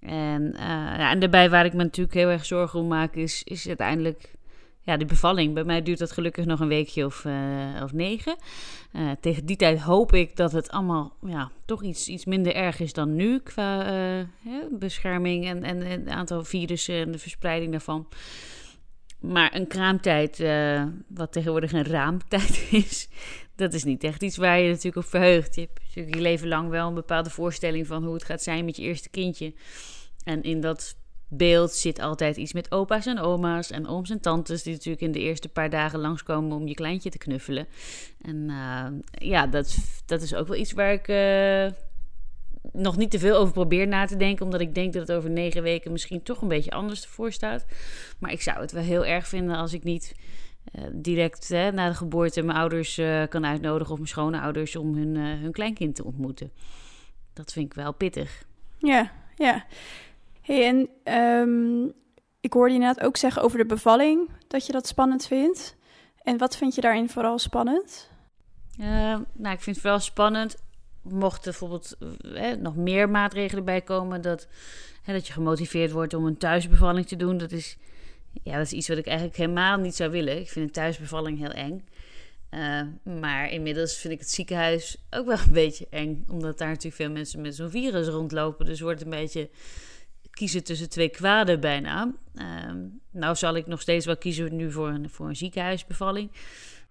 En, 0.00 0.42
uh, 0.42 0.60
ja, 0.98 1.10
en 1.10 1.20
daarbij 1.20 1.50
waar 1.50 1.64
ik 1.64 1.72
me 1.72 1.82
natuurlijk 1.82 2.14
heel 2.14 2.28
erg 2.28 2.44
zorgen 2.44 2.80
om 2.80 2.86
maak, 2.86 3.14
is, 3.14 3.42
is 3.44 3.68
uiteindelijk 3.68 4.34
ja, 4.80 4.96
de 4.96 5.04
bevalling. 5.04 5.54
Bij 5.54 5.64
mij 5.64 5.82
duurt 5.82 5.98
dat 5.98 6.12
gelukkig 6.12 6.44
nog 6.44 6.60
een 6.60 6.68
weekje 6.68 7.04
of, 7.04 7.24
uh, 7.24 7.82
of 7.82 7.92
negen. 7.92 8.36
Uh, 8.92 9.10
tegen 9.20 9.46
die 9.46 9.56
tijd 9.56 9.80
hoop 9.80 10.12
ik 10.12 10.36
dat 10.36 10.52
het 10.52 10.70
allemaal 10.70 11.16
ja, 11.26 11.50
toch 11.64 11.82
iets, 11.82 12.08
iets 12.08 12.24
minder 12.24 12.54
erg 12.54 12.80
is 12.80 12.92
dan 12.92 13.14
nu 13.14 13.38
qua 13.38 14.26
bescherming 14.70 15.46
en, 15.46 15.62
en, 15.62 15.82
en, 15.82 16.00
het 16.00 16.08
aantal 16.08 16.44
virussen 16.44 16.94
en 16.94 17.12
de 17.12 17.18
verspreiding 17.18 17.70
daarvan. 17.70 18.06
Maar 19.20 19.54
een 19.54 19.66
kraamtijd, 19.66 20.40
uh, 20.40 20.84
wat 21.08 21.32
tegenwoordig 21.32 21.72
een 21.72 21.84
raamtijd 21.84 22.68
is, 22.70 23.08
dat 23.54 23.72
is 23.72 23.84
niet 23.84 24.04
echt 24.04 24.22
iets 24.22 24.36
waar 24.36 24.58
je 24.58 24.68
natuurlijk 24.68 24.96
op 24.96 25.10
verheugt. 25.10 25.54
Je 25.54 25.60
hebt 25.60 25.80
natuurlijk 25.82 26.14
je 26.14 26.22
leven 26.22 26.48
lang 26.48 26.68
wel 26.68 26.88
een 26.88 26.94
bepaalde 26.94 27.30
voorstelling 27.30 27.86
van 27.86 28.04
hoe 28.04 28.14
het 28.14 28.24
gaat 28.24 28.42
zijn 28.42 28.64
met 28.64 28.76
je 28.76 28.82
eerste 28.82 29.08
kindje. 29.08 29.54
En 30.24 30.42
in 30.42 30.60
dat 30.60 30.96
beeld 31.28 31.72
zit 31.72 32.00
altijd 32.00 32.36
iets 32.36 32.52
met 32.52 32.72
opa's 32.72 33.06
en 33.06 33.18
oma's 33.18 33.70
en 33.70 33.86
ooms 33.86 34.10
en 34.10 34.20
tantes, 34.20 34.62
die 34.62 34.72
natuurlijk 34.72 35.02
in 35.02 35.12
de 35.12 35.18
eerste 35.18 35.48
paar 35.48 35.70
dagen 35.70 35.98
langskomen 35.98 36.56
om 36.56 36.66
je 36.66 36.74
kleintje 36.74 37.10
te 37.10 37.18
knuffelen. 37.18 37.66
En 38.22 38.36
uh, 38.48 38.86
ja, 39.10 39.46
dat, 39.46 39.78
dat 40.06 40.22
is 40.22 40.34
ook 40.34 40.48
wel 40.48 40.56
iets 40.56 40.72
waar 40.72 40.92
ik. 40.92 41.08
Uh, 41.08 41.78
nog 42.72 42.96
niet 42.96 43.10
te 43.10 43.18
veel 43.18 43.36
over 43.36 43.52
probeer 43.52 43.88
na 43.88 44.06
te 44.06 44.16
denken. 44.16 44.44
Omdat 44.44 44.60
ik 44.60 44.74
denk 44.74 44.92
dat 44.92 45.08
het 45.08 45.16
over 45.16 45.30
negen 45.30 45.62
weken 45.62 45.92
misschien 45.92 46.22
toch 46.22 46.42
een 46.42 46.48
beetje 46.48 46.70
anders 46.70 47.02
ervoor 47.02 47.32
staat. 47.32 47.66
Maar 48.18 48.32
ik 48.32 48.42
zou 48.42 48.60
het 48.60 48.72
wel 48.72 48.82
heel 48.82 49.04
erg 49.04 49.28
vinden 49.28 49.56
als 49.56 49.72
ik 49.72 49.84
niet 49.84 50.14
uh, 50.74 50.84
direct 50.92 51.48
hè, 51.48 51.72
na 51.72 51.88
de 51.88 51.94
geboorte 51.94 52.42
mijn 52.42 52.58
ouders 52.58 52.98
uh, 52.98 53.22
kan 53.28 53.46
uitnodigen. 53.46 53.92
Of 53.92 53.96
mijn 53.96 54.08
schoonouders 54.08 54.76
om 54.76 54.94
hun, 54.94 55.14
uh, 55.14 55.40
hun 55.40 55.52
kleinkind 55.52 55.94
te 55.94 56.04
ontmoeten. 56.04 56.52
Dat 57.32 57.52
vind 57.52 57.66
ik 57.66 57.74
wel 57.74 57.94
pittig. 57.94 58.44
Ja, 58.78 59.12
ja. 59.36 59.64
Hey, 60.40 60.66
en 60.66 60.88
um, 61.14 61.92
ik 62.40 62.52
hoorde 62.52 62.72
je 62.72 62.78
net 62.78 63.00
ook 63.00 63.16
zeggen 63.16 63.42
over 63.42 63.58
de 63.58 63.66
bevalling. 63.66 64.30
Dat 64.48 64.66
je 64.66 64.72
dat 64.72 64.86
spannend 64.86 65.26
vindt. 65.26 65.76
En 66.22 66.38
wat 66.38 66.56
vind 66.56 66.74
je 66.74 66.80
daarin 66.80 67.08
vooral 67.08 67.38
spannend? 67.38 68.08
nou, 68.76 69.54
ik 69.54 69.60
vind 69.60 69.76
het 69.76 69.80
vooral 69.80 70.00
spannend 70.00 70.56
mochten 71.02 71.50
bijvoorbeeld 71.50 71.96
eh, 72.34 72.52
nog 72.52 72.76
meer 72.76 73.08
maatregelen 73.08 73.64
bij 73.64 73.80
komen, 73.80 74.20
dat, 74.20 74.48
hè, 75.02 75.12
dat 75.12 75.26
je 75.26 75.32
gemotiveerd 75.32 75.90
wordt 75.90 76.14
om 76.14 76.26
een 76.26 76.38
thuisbevalling 76.38 77.06
te 77.06 77.16
doen, 77.16 77.38
dat 77.38 77.52
is, 77.52 77.76
ja, 78.42 78.56
dat 78.56 78.66
is 78.66 78.72
iets 78.72 78.88
wat 78.88 78.98
ik 78.98 79.06
eigenlijk 79.06 79.36
helemaal 79.36 79.78
niet 79.78 79.94
zou 79.94 80.10
willen. 80.10 80.38
Ik 80.38 80.48
vind 80.48 80.66
een 80.66 80.72
thuisbevalling 80.72 81.38
heel 81.38 81.52
eng. 81.52 81.84
Uh, 82.50 82.82
maar 83.20 83.50
inmiddels 83.50 83.96
vind 83.96 84.12
ik 84.12 84.18
het 84.18 84.30
ziekenhuis 84.30 84.96
ook 85.10 85.26
wel 85.26 85.38
een 85.46 85.52
beetje 85.52 85.86
eng, 85.90 86.24
omdat 86.28 86.58
daar 86.58 86.68
natuurlijk 86.68 86.96
veel 86.96 87.10
mensen 87.10 87.40
met 87.40 87.54
zo'n 87.54 87.70
virus 87.70 88.06
rondlopen. 88.06 88.66
Dus 88.66 88.80
wordt 88.80 89.02
een 89.02 89.10
beetje 89.10 89.50
kiezen 90.30 90.64
tussen 90.64 90.88
twee 90.88 91.08
kwaden 91.08 91.60
bijna. 91.60 92.14
Uh, 92.34 92.44
nou 93.10 93.36
zal 93.36 93.56
ik 93.56 93.66
nog 93.66 93.80
steeds 93.80 94.06
wel 94.06 94.16
kiezen 94.16 94.56
nu 94.56 94.72
voor 94.72 94.88
een, 94.88 95.10
voor 95.10 95.28
een 95.28 95.36
ziekenhuisbevalling. 95.36 96.30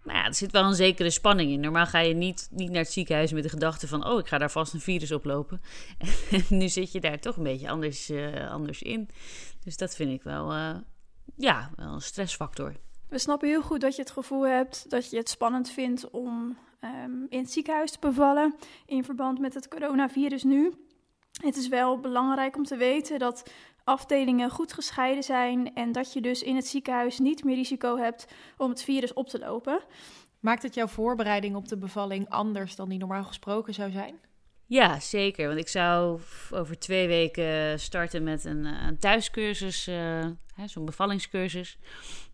Maar 0.09 0.17
ja, 0.17 0.25
er 0.25 0.35
zit 0.35 0.51
wel 0.51 0.63
een 0.63 0.75
zekere 0.75 1.09
spanning 1.09 1.51
in. 1.51 1.59
Normaal 1.59 1.85
ga 1.85 1.99
je 1.99 2.13
niet, 2.13 2.47
niet 2.51 2.69
naar 2.69 2.81
het 2.81 2.91
ziekenhuis 2.91 3.31
met 3.31 3.43
de 3.43 3.49
gedachte 3.49 3.87
van... 3.87 4.07
oh, 4.07 4.19
ik 4.19 4.27
ga 4.27 4.37
daar 4.37 4.51
vast 4.51 4.73
een 4.73 4.79
virus 4.79 5.11
oplopen. 5.11 5.61
En 6.31 6.43
nu 6.59 6.69
zit 6.69 6.91
je 6.91 6.99
daar 6.99 7.19
toch 7.19 7.37
een 7.37 7.43
beetje 7.43 7.69
anders, 7.69 8.09
uh, 8.09 8.51
anders 8.51 8.81
in. 8.81 9.09
Dus 9.63 9.77
dat 9.77 9.95
vind 9.95 10.11
ik 10.11 10.23
wel, 10.23 10.53
uh, 10.53 10.75
ja, 11.35 11.69
wel 11.75 11.93
een 11.93 12.01
stressfactor. 12.01 12.75
We 13.09 13.19
snappen 13.19 13.47
heel 13.47 13.61
goed 13.61 13.81
dat 13.81 13.95
je 13.95 14.01
het 14.01 14.11
gevoel 14.11 14.47
hebt 14.47 14.89
dat 14.89 15.09
je 15.09 15.17
het 15.17 15.29
spannend 15.29 15.69
vindt... 15.69 16.09
om 16.09 16.57
um, 16.83 17.25
in 17.29 17.39
het 17.39 17.51
ziekenhuis 17.51 17.91
te 17.91 17.99
bevallen 17.99 18.55
in 18.85 19.03
verband 19.03 19.39
met 19.39 19.53
het 19.53 19.67
coronavirus 19.67 20.43
nu. 20.43 20.73
Het 21.41 21.57
is 21.57 21.67
wel 21.67 21.99
belangrijk 21.99 22.55
om 22.55 22.63
te 22.63 22.77
weten 22.77 23.19
dat 23.19 23.51
afdelingen 23.89 24.49
goed 24.49 24.73
gescheiden 24.73 25.23
zijn 25.23 25.73
en 25.75 25.91
dat 25.91 26.13
je 26.13 26.21
dus 26.21 26.43
in 26.43 26.55
het 26.55 26.67
ziekenhuis 26.67 27.19
niet 27.19 27.43
meer 27.43 27.55
risico 27.55 27.97
hebt 27.97 28.27
om 28.57 28.69
het 28.69 28.83
virus 28.83 29.13
op 29.13 29.27
te 29.27 29.39
lopen. 29.39 29.81
Maakt 30.39 30.63
het 30.63 30.73
jouw 30.73 30.87
voorbereiding 30.87 31.55
op 31.55 31.67
de 31.67 31.77
bevalling 31.77 32.29
anders 32.29 32.75
dan 32.75 32.89
die 32.89 32.99
normaal 32.99 33.23
gesproken 33.23 33.73
zou 33.73 33.91
zijn? 33.91 34.19
Ja, 34.65 34.99
zeker. 34.99 35.47
Want 35.47 35.59
ik 35.59 35.67
zou 35.67 36.19
over 36.51 36.79
twee 36.79 37.07
weken 37.07 37.79
starten 37.79 38.23
met 38.23 38.45
een, 38.45 38.65
eh, 38.65 38.87
een 38.87 38.99
thuiscursus, 38.99 39.87
uh, 39.87 40.25
zo'n 40.65 40.85
bevallingscursus 40.85 41.77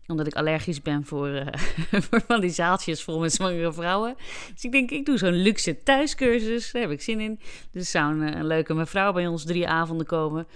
omdat 0.06 0.26
ik 0.26 0.34
allergisch 0.34 0.82
ben 0.82 1.04
voor, 1.04 1.28
uh, 1.28 1.46
voor 2.08 2.22
van 2.26 2.40
die 2.40 2.50
zaaltjes 2.50 3.02
vol 3.02 3.20
met 3.20 3.32
zwangere 3.32 3.72
vrouwen. 3.72 4.14
Dus 4.54 4.64
ik 4.64 4.72
denk, 4.72 4.90
ik 4.90 5.06
doe 5.06 5.18
zo'n 5.18 5.42
luxe 5.42 5.82
thuiscursus. 5.82 6.72
Daar 6.72 6.82
heb 6.82 6.90
ik 6.90 7.02
zin 7.02 7.20
in. 7.20 7.40
Dus 7.70 7.90
zou 7.90 8.12
een, 8.12 8.36
een 8.36 8.46
leuke 8.46 8.74
mevrouw 8.74 9.12
bij 9.12 9.26
ons 9.26 9.44
drie 9.44 9.68
avonden 9.68 10.06
komen. 10.06 10.46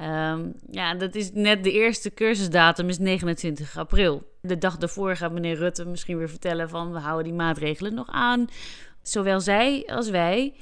Um, 0.00 0.52
ja, 0.70 0.94
dat 0.94 1.14
is 1.14 1.32
net 1.32 1.64
de 1.64 1.72
eerste 1.72 2.14
cursusdatum, 2.14 2.88
is 2.88 2.98
29 2.98 3.78
april. 3.78 4.30
De 4.40 4.58
dag 4.58 4.76
daarvoor 4.76 5.16
gaat 5.16 5.32
meneer 5.32 5.56
Rutte 5.56 5.84
misschien 5.84 6.18
weer 6.18 6.28
vertellen 6.28 6.68
van... 6.68 6.92
we 6.92 6.98
houden 6.98 7.24
die 7.24 7.34
maatregelen 7.34 7.94
nog 7.94 8.08
aan. 8.10 8.48
Zowel 9.02 9.40
zij 9.40 9.82
als 9.86 10.10
wij 10.10 10.54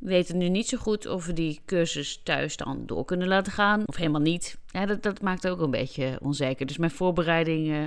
weten 0.00 0.38
nu 0.38 0.48
niet 0.48 0.68
zo 0.68 0.78
goed 0.78 1.06
of 1.06 1.26
we 1.26 1.32
die 1.32 1.60
cursus 1.66 2.20
thuis 2.24 2.56
dan 2.56 2.82
door 2.86 3.04
kunnen 3.04 3.28
laten 3.28 3.52
gaan 3.52 3.82
of 3.86 3.96
helemaal 3.96 4.20
niet. 4.20 4.58
Ja, 4.66 4.86
dat, 4.86 5.02
dat 5.02 5.20
maakt 5.20 5.48
ook 5.48 5.60
een 5.60 5.70
beetje 5.70 6.18
onzeker. 6.22 6.66
Dus 6.66 6.78
mijn 6.78 6.90
voorbereiding 6.90 7.68
uh, 7.68 7.82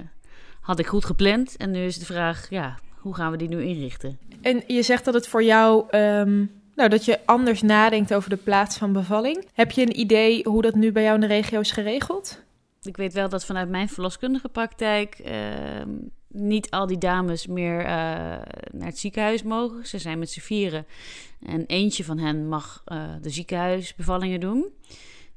had 0.62 0.80
ik 0.80 0.88
goed 0.88 1.06
gepland. 1.06 1.58
En 1.58 1.72
nu 1.72 1.86
is 1.86 2.00
de 2.00 2.06
vraag, 2.06 2.50
ja, 2.50 2.80
hoe 3.00 3.16
gaan 3.16 3.32
we 3.32 3.38
die 3.38 3.50
nu 3.50 3.64
inrichten? 3.64 4.20
En 4.42 4.64
je 4.68 4.82
zegt 4.82 5.06
dat 5.06 5.14
het 5.14 5.28
voor 5.28 5.44
jou, 5.44 5.98
um, 5.98 6.52
nou, 6.76 6.90
dat 6.90 7.06
je 7.06 7.20
anders 7.26 7.62
nadenkt 7.62 8.14
over 8.14 8.30
de 8.30 8.38
plaats 8.38 8.78
van 8.78 8.94
bevalling. 8.94 9.46
Heb 9.54 9.72
je 9.72 9.82
een 9.82 10.00
idee 10.00 10.44
hoe 10.44 10.62
dat 10.62 10.76
nu 10.76 10.92
bij 10.92 11.04
jou 11.04 11.16
in 11.16 11.22
de 11.22 11.28
regio 11.28 11.60
is 11.60 11.72
geregeld? 11.72 12.42
Ik 12.82 12.98
weet 12.98 13.14
wel 13.14 13.30
dat 13.30 13.46
vanuit 13.46 13.70
mijn 13.70 13.90
verloskundige 13.90 14.50
praktijk 14.50 15.20
uh, 15.26 15.32
niet 16.34 16.72
al 16.72 16.88
die 16.88 16.98
dames 16.98 17.48
meer 17.48 17.80
uh, 17.80 17.86
naar 18.72 18.88
het 18.88 18.98
ziekenhuis 18.98 19.44
mogen. 19.44 19.88
Ze 19.88 19.98
zijn 19.98 20.20
met 20.20 20.30
z'n 20.30 20.40
vieren. 20.40 20.86
En 21.40 21.66
eentje 21.66 22.04
van 22.04 22.18
hen 22.18 22.48
mag 22.48 22.84
uh, 22.86 23.14
de 23.22 23.30
ziekenhuisbevallingen 23.30 24.40
doen. 24.40 24.68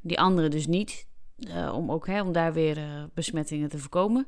Die 0.01 0.21
andere 0.21 0.49
dus 0.49 0.67
niet. 0.67 1.07
Uh, 1.39 1.73
om 1.75 1.93
ook 1.93 2.07
hè, 2.07 2.23
om 2.23 2.33
daar 2.33 2.53
weer 2.53 3.09
besmettingen 3.15 3.69
te 3.69 3.79
voorkomen. 3.79 4.27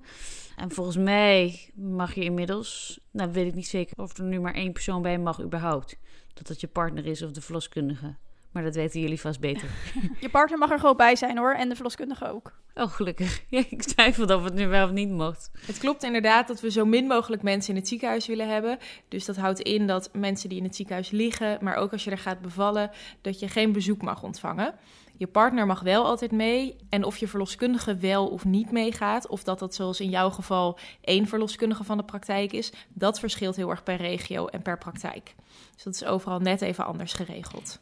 En 0.57 0.71
volgens 0.71 0.97
mij 0.97 1.71
mag 1.75 2.15
je 2.15 2.25
inmiddels, 2.25 3.01
nou 3.11 3.33
weet 3.33 3.47
ik 3.47 3.55
niet 3.55 3.67
zeker 3.67 4.03
of 4.03 4.19
er 4.19 4.25
nu 4.25 4.41
maar 4.41 4.55
één 4.55 4.73
persoon 4.73 5.03
bij 5.03 5.19
mag 5.19 5.43
überhaupt. 5.43 5.99
Dat 6.35 6.47
dat 6.47 6.61
je 6.61 6.67
partner 6.67 7.07
is 7.07 7.23
of 7.23 7.31
de 7.31 7.41
verloskundige. 7.41 8.17
Maar 8.59 8.67
dat 8.67 8.77
weten 8.77 9.01
jullie 9.01 9.21
vast 9.21 9.41
beter. 9.41 9.69
Je 10.21 10.29
partner 10.29 10.59
mag 10.59 10.71
er 10.71 10.79
gewoon 10.79 10.97
bij 10.97 11.17
zijn 11.17 11.39
hoor, 11.39 11.53
en 11.53 11.69
de 11.69 11.75
verloskundige 11.75 12.33
ook. 12.33 12.53
Oh, 12.75 12.91
gelukkig. 12.91 13.43
Ja, 13.49 13.65
ik 13.69 13.83
twijfelde 13.83 14.37
of 14.37 14.45
het 14.45 14.55
nu 14.55 14.69
wel 14.69 14.85
of 14.85 14.93
niet 14.93 15.11
mocht. 15.11 15.51
Het 15.67 15.79
klopt 15.79 16.03
inderdaad 16.03 16.47
dat 16.49 16.61
we 16.61 16.71
zo 16.71 16.85
min 16.85 17.07
mogelijk 17.07 17.43
mensen 17.43 17.71
in 17.71 17.81
het 17.81 17.89
ziekenhuis 17.89 18.27
willen 18.27 18.49
hebben. 18.49 18.79
Dus 19.09 19.25
dat 19.25 19.37
houdt 19.37 19.61
in 19.61 19.87
dat 19.87 20.11
mensen 20.13 20.49
die 20.49 20.59
in 20.59 20.65
het 20.65 20.77
ziekenhuis 20.77 21.11
liggen, 21.11 21.59
maar 21.61 21.77
ook 21.77 21.93
als 21.93 22.05
je 22.05 22.11
er 22.11 22.19
gaat 22.19 22.41
bevallen, 22.41 22.91
dat 23.21 23.39
je 23.41 23.49
geen 23.49 23.73
bezoek 23.73 24.03
mag 24.03 24.23
ontvangen. 24.23 24.75
Je 25.17 25.27
partner 25.27 25.67
mag 25.67 25.81
wel 25.81 26.05
altijd 26.05 26.33
mee. 26.33 26.77
En 26.89 27.05
of 27.05 27.17
je 27.17 27.29
verloskundige 27.29 27.97
wel 27.97 28.29
of 28.29 28.45
niet 28.45 28.71
meegaat, 28.71 29.27
of 29.27 29.43
dat 29.43 29.59
dat 29.59 29.75
zoals 29.75 30.01
in 30.01 30.11
jouw 30.11 30.31
geval 30.31 30.79
één 31.01 31.27
verloskundige 31.27 31.85
van 31.85 31.97
de 31.97 32.05
praktijk 32.05 32.53
is, 32.53 32.73
dat 32.89 33.19
verschilt 33.19 33.57
heel 33.57 33.71
erg 33.71 33.83
per 33.83 33.97
regio 33.97 34.47
en 34.47 34.63
per 34.63 34.79
praktijk. 34.79 35.35
Dus 35.75 35.85
dat 35.85 35.95
is 35.95 36.05
overal 36.05 36.39
net 36.39 36.63
even 36.63 36.85
anders 36.85 37.13
geregeld. 37.13 37.81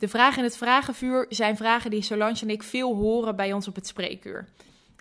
De 0.00 0.08
vragen 0.08 0.38
in 0.38 0.44
het 0.44 0.56
vragenvuur 0.56 1.26
zijn 1.28 1.56
vragen 1.56 1.90
die 1.90 2.02
Solange 2.02 2.40
en 2.40 2.50
ik 2.50 2.62
veel 2.62 2.94
horen 2.94 3.36
bij 3.36 3.52
ons 3.52 3.68
op 3.68 3.74
het 3.74 3.86
spreekuur. 3.86 4.48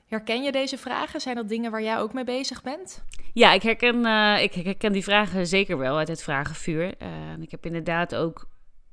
Herken 0.08 0.44
je 0.44 0.52
deze 0.52 0.78
vragen? 0.78 1.22
Zijn 1.22 1.36
dat 1.36 1.50
dingen 1.50 1.72
waar 1.72 1.82
jij 1.82 2.00
ook 2.00 2.14
mee 2.14 2.24
bezig 2.24 2.62
bent? 2.62 3.04
Ja, 3.34 3.54
ik 3.54 3.62
herken, 3.62 4.06
uh, 4.06 4.44
ik 4.44 4.54
herken 4.54 4.92
die 4.92 5.04
vragen 5.04 5.48
zeker 5.48 5.78
wel 5.78 5.98
uit 5.98 6.08
het 6.08 6.24
vragenvuur. 6.24 6.84
Uh, 7.02 7.08
ik 7.42 7.52
heb 7.52 7.66
inderdaad 7.66 8.16
ook 8.16 8.48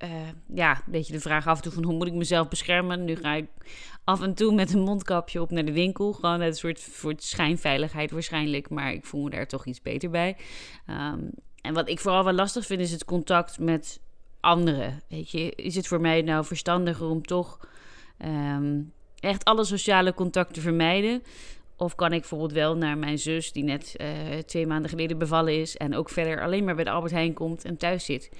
uh, 0.05 0.11
ja, 0.55 0.71
een 0.71 0.93
beetje 0.93 1.13
de 1.13 1.21
vraag 1.21 1.47
af 1.47 1.57
en 1.57 1.63
toe 1.63 1.73
van 1.73 1.85
hoe 1.85 1.95
moet 1.95 2.07
ik 2.07 2.13
mezelf 2.13 2.49
beschermen. 2.49 3.05
Nu 3.05 3.17
ga 3.17 3.35
ik 3.35 3.47
af 4.05 4.23
en 4.23 4.35
toe 4.35 4.55
met 4.55 4.73
een 4.73 4.81
mondkapje 4.81 5.41
op 5.41 5.51
naar 5.51 5.65
de 5.65 5.73
winkel. 5.73 6.13
Gewoon 6.13 6.41
een 6.41 6.55
soort 6.55 6.81
voor 6.81 7.15
schijnveiligheid 7.17 8.11
waarschijnlijk. 8.11 8.71
Maar 8.71 8.93
ik 8.93 9.07
voel 9.07 9.23
me 9.23 9.31
daar 9.31 9.47
toch 9.47 9.67
iets 9.67 9.83
beter 9.83 10.11
bij. 10.11 10.37
Um, 10.91 11.31
en 11.61 11.75
wat 11.75 11.89
ik 11.89 12.01
vooral 12.01 12.25
wel 12.25 12.33
lastig 12.33 12.67
vind 12.67 12.81
is 12.81 12.93
het 12.93 13.05
contact 13.05 13.59
met 13.59 14.01
anderen. 14.41 15.03
Weet 15.09 15.31
je, 15.31 15.51
is 15.51 15.77
het 15.77 15.87
voor 15.87 16.01
mij 16.01 16.23
nou 16.23 16.45
verstandiger 16.45 17.07
om 17.07 17.23
toch 17.23 17.69
um, 18.25 18.93
echt 19.21 19.45
alle 19.45 19.65
sociale 19.65 20.15
contacten 20.15 20.63
vermijden? 20.63 21.23
Of 21.77 21.95
kan 21.95 22.13
ik 22.13 22.21
bijvoorbeeld 22.21 22.53
wel 22.53 22.77
naar 22.77 22.99
mijn 22.99 23.19
zus, 23.19 23.53
die 23.53 23.65
net 23.65 23.95
uh, 24.01 24.39
twee 24.39 24.67
maanden 24.67 24.91
geleden 24.91 25.19
bevallen 25.19 25.61
is. 25.61 25.77
en 25.77 25.95
ook 25.95 26.11
verder 26.11 26.43
alleen 26.43 26.65
maar 26.65 26.75
bij 26.75 26.85
de 26.85 26.91
Albert 26.91 27.13
Heijn 27.13 27.35
komt 27.35 27.65
en 27.65 27.77
thuis 27.77 28.05
zit? 28.05 28.31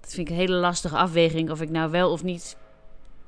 Dat 0.00 0.12
vind 0.12 0.28
ik 0.28 0.34
een 0.34 0.40
hele 0.40 0.56
lastige 0.56 0.96
afweging 0.96 1.50
of 1.50 1.60
ik 1.60 1.70
nou 1.70 1.90
wel 1.90 2.10
of 2.10 2.22
niet 2.22 2.56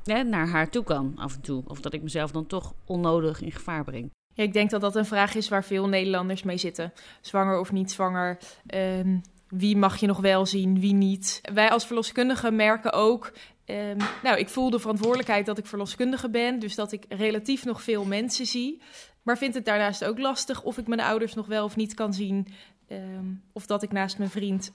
naar 0.05 0.49
haar 0.49 0.71
toe 0.71 0.85
kan 0.85 1.13
af 1.17 1.35
en 1.35 1.41
toe. 1.41 1.63
Of 1.67 1.81
dat 1.81 1.93
ik 1.93 2.03
mezelf 2.03 2.31
dan 2.31 2.47
toch 2.47 2.75
onnodig 2.85 3.41
in 3.41 3.53
gevaar 3.53 3.85
breng. 3.85 4.11
Ja, 4.35 4.43
ik 4.43 4.53
denk 4.53 4.71
dat 4.71 4.81
dat 4.81 4.97
een 4.97 5.07
vraag 5.07 5.35
is 5.35 5.49
waar 5.49 5.65
veel 5.65 5.89
Nederlanders 5.89 6.43
mee 6.43 6.57
zitten. 6.57 6.93
Zwanger 7.21 7.59
of 7.59 7.73
niet 7.73 7.93
zwanger. 7.93 8.39
Um, 8.75 9.23
wie 9.49 9.77
mag 9.77 9.97
je 9.97 10.07
nog 10.07 10.21
wel 10.21 10.47
zien, 10.47 10.81
wie 10.81 10.95
niet. 10.95 11.41
Wij 11.53 11.71
als 11.71 11.87
verloskundigen 11.87 12.57
merken 12.57 12.93
ook. 12.93 13.33
Um, 13.67 13.97
nou, 14.23 14.39
ik 14.39 14.49
voel 14.49 14.71
de 14.71 14.79
verantwoordelijkheid 14.79 15.47
dat 15.47 15.59
ik 15.59 15.67
verloskundige 15.67 16.31
ben, 16.31 16.59
dus 16.59 16.75
dat 16.75 16.93
ik 16.93 17.05
relatief 17.09 17.65
nog 17.65 17.83
veel 17.83 18.05
mensen 18.05 18.47
zie. 18.47 18.83
Maar 19.23 19.39
vind 19.39 19.55
het 19.55 19.65
daarnaast 19.65 20.05
ook 20.05 20.19
lastig 20.19 20.63
of 20.63 20.79
ik 20.79 20.87
mijn 20.87 21.01
ouders 21.01 21.35
nog 21.35 21.47
wel 21.47 21.65
of 21.65 21.77
niet 21.77 21.95
kan 21.95 22.15
zien. 22.15 22.47
Um, 22.89 23.43
of 23.53 23.67
dat 23.67 23.83
ik 23.83 23.93
naast 23.93 24.19
mijn 24.19 24.31
vriend 24.31 24.73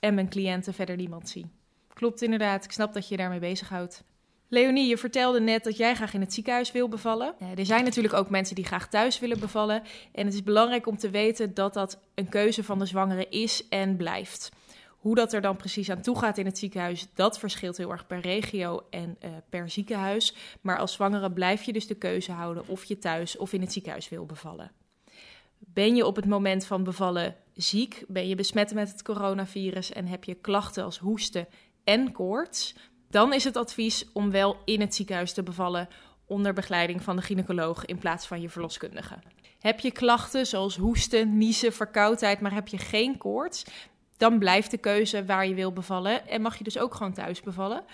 en 0.00 0.14
mijn 0.14 0.28
cliënten 0.28 0.74
verder 0.74 0.96
niemand 0.96 1.28
zie. 1.28 1.46
Klopt 1.92 2.22
inderdaad, 2.22 2.64
ik 2.64 2.72
snap 2.72 2.92
dat 2.92 3.08
je 3.08 3.14
je 3.14 3.20
daarmee 3.20 3.38
bezighoudt. 3.38 4.04
Leonie, 4.52 4.88
je 4.88 4.98
vertelde 4.98 5.40
net 5.40 5.64
dat 5.64 5.76
jij 5.76 5.94
graag 5.94 6.14
in 6.14 6.20
het 6.20 6.32
ziekenhuis 6.32 6.72
wil 6.72 6.88
bevallen. 6.88 7.34
Er 7.56 7.66
zijn 7.66 7.84
natuurlijk 7.84 8.14
ook 8.14 8.30
mensen 8.30 8.54
die 8.54 8.64
graag 8.64 8.88
thuis 8.88 9.18
willen 9.18 9.40
bevallen. 9.40 9.82
En 10.12 10.24
het 10.24 10.34
is 10.34 10.42
belangrijk 10.42 10.86
om 10.86 10.96
te 10.96 11.10
weten 11.10 11.54
dat 11.54 11.74
dat 11.74 11.98
een 12.14 12.28
keuze 12.28 12.64
van 12.64 12.78
de 12.78 12.86
zwangere 12.86 13.28
is 13.28 13.68
en 13.68 13.96
blijft. 13.96 14.50
Hoe 14.88 15.14
dat 15.14 15.32
er 15.32 15.40
dan 15.40 15.56
precies 15.56 15.90
aan 15.90 16.00
toe 16.02 16.18
gaat 16.18 16.38
in 16.38 16.46
het 16.46 16.58
ziekenhuis, 16.58 17.08
dat 17.14 17.38
verschilt 17.38 17.76
heel 17.76 17.90
erg 17.90 18.06
per 18.06 18.20
regio 18.20 18.86
en 18.90 19.16
uh, 19.24 19.30
per 19.48 19.70
ziekenhuis. 19.70 20.34
Maar 20.60 20.78
als 20.78 20.92
zwangere 20.92 21.32
blijf 21.32 21.62
je 21.62 21.72
dus 21.72 21.86
de 21.86 21.94
keuze 21.94 22.32
houden 22.32 22.68
of 22.68 22.84
je 22.84 22.98
thuis 22.98 23.36
of 23.36 23.52
in 23.52 23.60
het 23.60 23.72
ziekenhuis 23.72 24.08
wil 24.08 24.26
bevallen. 24.26 24.72
Ben 25.58 25.96
je 25.96 26.06
op 26.06 26.16
het 26.16 26.26
moment 26.26 26.66
van 26.66 26.84
bevallen 26.84 27.36
ziek? 27.54 28.04
Ben 28.08 28.28
je 28.28 28.34
besmet 28.34 28.74
met 28.74 28.92
het 28.92 29.02
coronavirus 29.02 29.92
en 29.92 30.06
heb 30.06 30.24
je 30.24 30.34
klachten 30.34 30.84
als 30.84 30.98
hoesten 30.98 31.46
en 31.84 32.12
koorts? 32.12 32.74
Dan 33.12 33.32
is 33.32 33.44
het 33.44 33.56
advies 33.56 34.04
om 34.12 34.30
wel 34.30 34.56
in 34.64 34.80
het 34.80 34.94
ziekenhuis 34.94 35.32
te 35.32 35.42
bevallen 35.42 35.88
onder 36.26 36.52
begeleiding 36.52 37.02
van 37.02 37.16
de 37.16 37.22
gynaecoloog 37.22 37.84
in 37.84 37.98
plaats 37.98 38.26
van 38.26 38.40
je 38.40 38.48
verloskundige. 38.48 39.18
Heb 39.58 39.80
je 39.80 39.90
klachten 39.90 40.46
zoals 40.46 40.76
hoesten, 40.76 41.38
niezen, 41.38 41.72
verkoudheid, 41.72 42.40
maar 42.40 42.54
heb 42.54 42.68
je 42.68 42.78
geen 42.78 43.18
koorts? 43.18 43.64
Dan 44.16 44.38
blijft 44.38 44.70
de 44.70 44.78
keuze 44.78 45.24
waar 45.24 45.46
je 45.46 45.54
wil 45.54 45.72
bevallen 45.72 46.28
en 46.28 46.42
mag 46.42 46.56
je 46.58 46.64
dus 46.64 46.78
ook 46.78 46.94
gewoon 46.94 47.12
thuis 47.12 47.40
bevallen. 47.40 47.84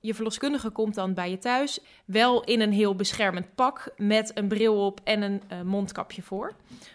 Je 0.00 0.14
verloskundige 0.14 0.70
komt 0.70 0.94
dan 0.94 1.14
bij 1.14 1.30
je 1.30 1.38
thuis, 1.38 1.80
wel 2.04 2.44
in 2.44 2.60
een 2.60 2.72
heel 2.72 2.94
beschermend 2.94 3.54
pak 3.54 3.92
met 3.96 4.30
een 4.34 4.48
bril 4.48 4.86
op 4.86 5.00
en 5.04 5.22
een 5.22 5.42
uh, 5.52 5.62
mondkapje 5.62 6.22
voor. 6.22 6.54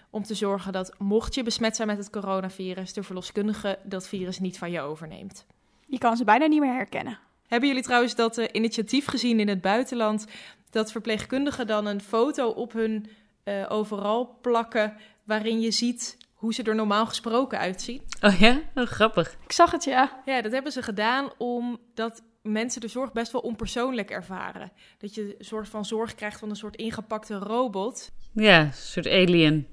Om 0.09 0.23
te 0.23 0.35
zorgen 0.35 0.73
dat 0.73 0.93
mocht 0.97 1.35
je 1.35 1.43
besmet 1.43 1.75
zijn 1.75 1.87
met 1.87 1.97
het 1.97 2.09
coronavirus, 2.09 2.93
de 2.93 3.03
verloskundige 3.03 3.79
dat 3.83 4.07
virus 4.07 4.39
niet 4.39 4.57
van 4.57 4.71
je 4.71 4.81
overneemt. 4.81 5.45
Je 5.87 5.97
kan 5.97 6.17
ze 6.17 6.23
bijna 6.23 6.45
niet 6.45 6.59
meer 6.59 6.73
herkennen. 6.73 7.19
Hebben 7.47 7.69
jullie 7.69 7.83
trouwens 7.83 8.15
dat 8.15 8.37
uh, 8.37 8.45
initiatief 8.51 9.05
gezien 9.07 9.39
in 9.39 9.47
het 9.47 9.61
buitenland? 9.61 10.25
Dat 10.69 10.91
verpleegkundigen 10.91 11.67
dan 11.67 11.85
een 11.85 12.01
foto 12.01 12.49
op 12.49 12.73
hun 12.73 13.09
uh, 13.43 13.65
overal 13.69 14.37
plakken. 14.41 14.97
waarin 15.23 15.59
je 15.59 15.71
ziet 15.71 16.17
hoe 16.33 16.53
ze 16.53 16.63
er 16.63 16.75
normaal 16.75 17.05
gesproken 17.05 17.59
uitzien. 17.59 18.01
Oh 18.21 18.39
ja, 18.39 18.61
oh, 18.75 18.85
grappig. 18.85 19.37
Ik 19.43 19.51
zag 19.51 19.71
het 19.71 19.83
ja. 19.83 20.21
Ja, 20.25 20.41
dat 20.41 20.51
hebben 20.51 20.71
ze 20.71 20.81
gedaan 20.81 21.29
omdat 21.37 22.23
mensen 22.41 22.81
de 22.81 22.87
zorg 22.87 23.11
best 23.11 23.31
wel 23.31 23.41
onpersoonlijk 23.41 24.09
ervaren. 24.09 24.71
Dat 24.97 25.15
je 25.15 25.35
een 25.37 25.45
soort 25.45 25.69
van 25.69 25.85
zorg 25.85 26.15
krijgt 26.15 26.39
van 26.39 26.49
een 26.49 26.55
soort 26.55 26.75
ingepakte 26.75 27.35
robot. 27.35 28.11
Ja, 28.31 28.61
een 28.61 28.73
soort 28.73 29.07
alien. 29.07 29.67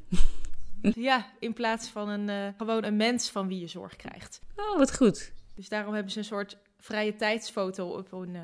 ja, 0.95 1.27
in 1.39 1.53
plaats 1.53 1.89
van 1.89 2.09
een, 2.09 2.29
uh, 2.29 2.49
gewoon 2.57 2.85
een 2.85 2.97
mens 2.97 3.31
van 3.31 3.49
wie 3.49 3.61
je 3.61 3.67
zorg 3.67 3.97
krijgt. 3.97 4.41
Oh, 4.57 4.79
wat 4.79 4.97
goed. 4.97 5.33
Dus 5.55 5.69
daarom 5.69 5.95
hebben 5.95 6.13
ze 6.13 6.19
een 6.19 6.25
soort 6.25 6.59
vrije 6.83 7.17
tijdsfoto 7.17 7.87
op 7.87 8.13
een 8.13 8.35
uh, 8.35 8.41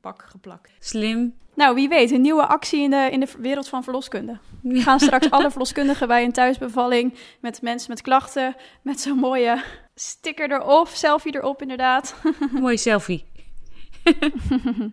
pak 0.00 0.24
geplakt. 0.28 0.72
Slim. 0.78 1.34
Nou, 1.54 1.74
wie 1.74 1.88
weet, 1.88 2.10
een 2.10 2.20
nieuwe 2.20 2.46
actie 2.46 2.82
in 2.82 2.90
de, 2.90 3.08
in 3.10 3.20
de 3.20 3.28
wereld 3.38 3.68
van 3.68 3.82
verloskunde. 3.82 4.38
We 4.62 4.80
gaan 4.88 5.00
straks 5.00 5.30
alle 5.30 5.50
verloskundigen 5.50 6.08
bij 6.08 6.24
een 6.24 6.32
thuisbevalling 6.32 7.14
met 7.40 7.62
mensen 7.62 7.90
met 7.90 8.00
klachten, 8.00 8.56
met 8.82 9.00
zo'n 9.00 9.18
mooie 9.18 9.62
sticker 9.94 10.52
erop, 10.52 10.88
selfie 10.88 11.34
erop 11.34 11.62
inderdaad. 11.62 12.14
Mooie 12.60 12.76
selfie. 12.76 13.24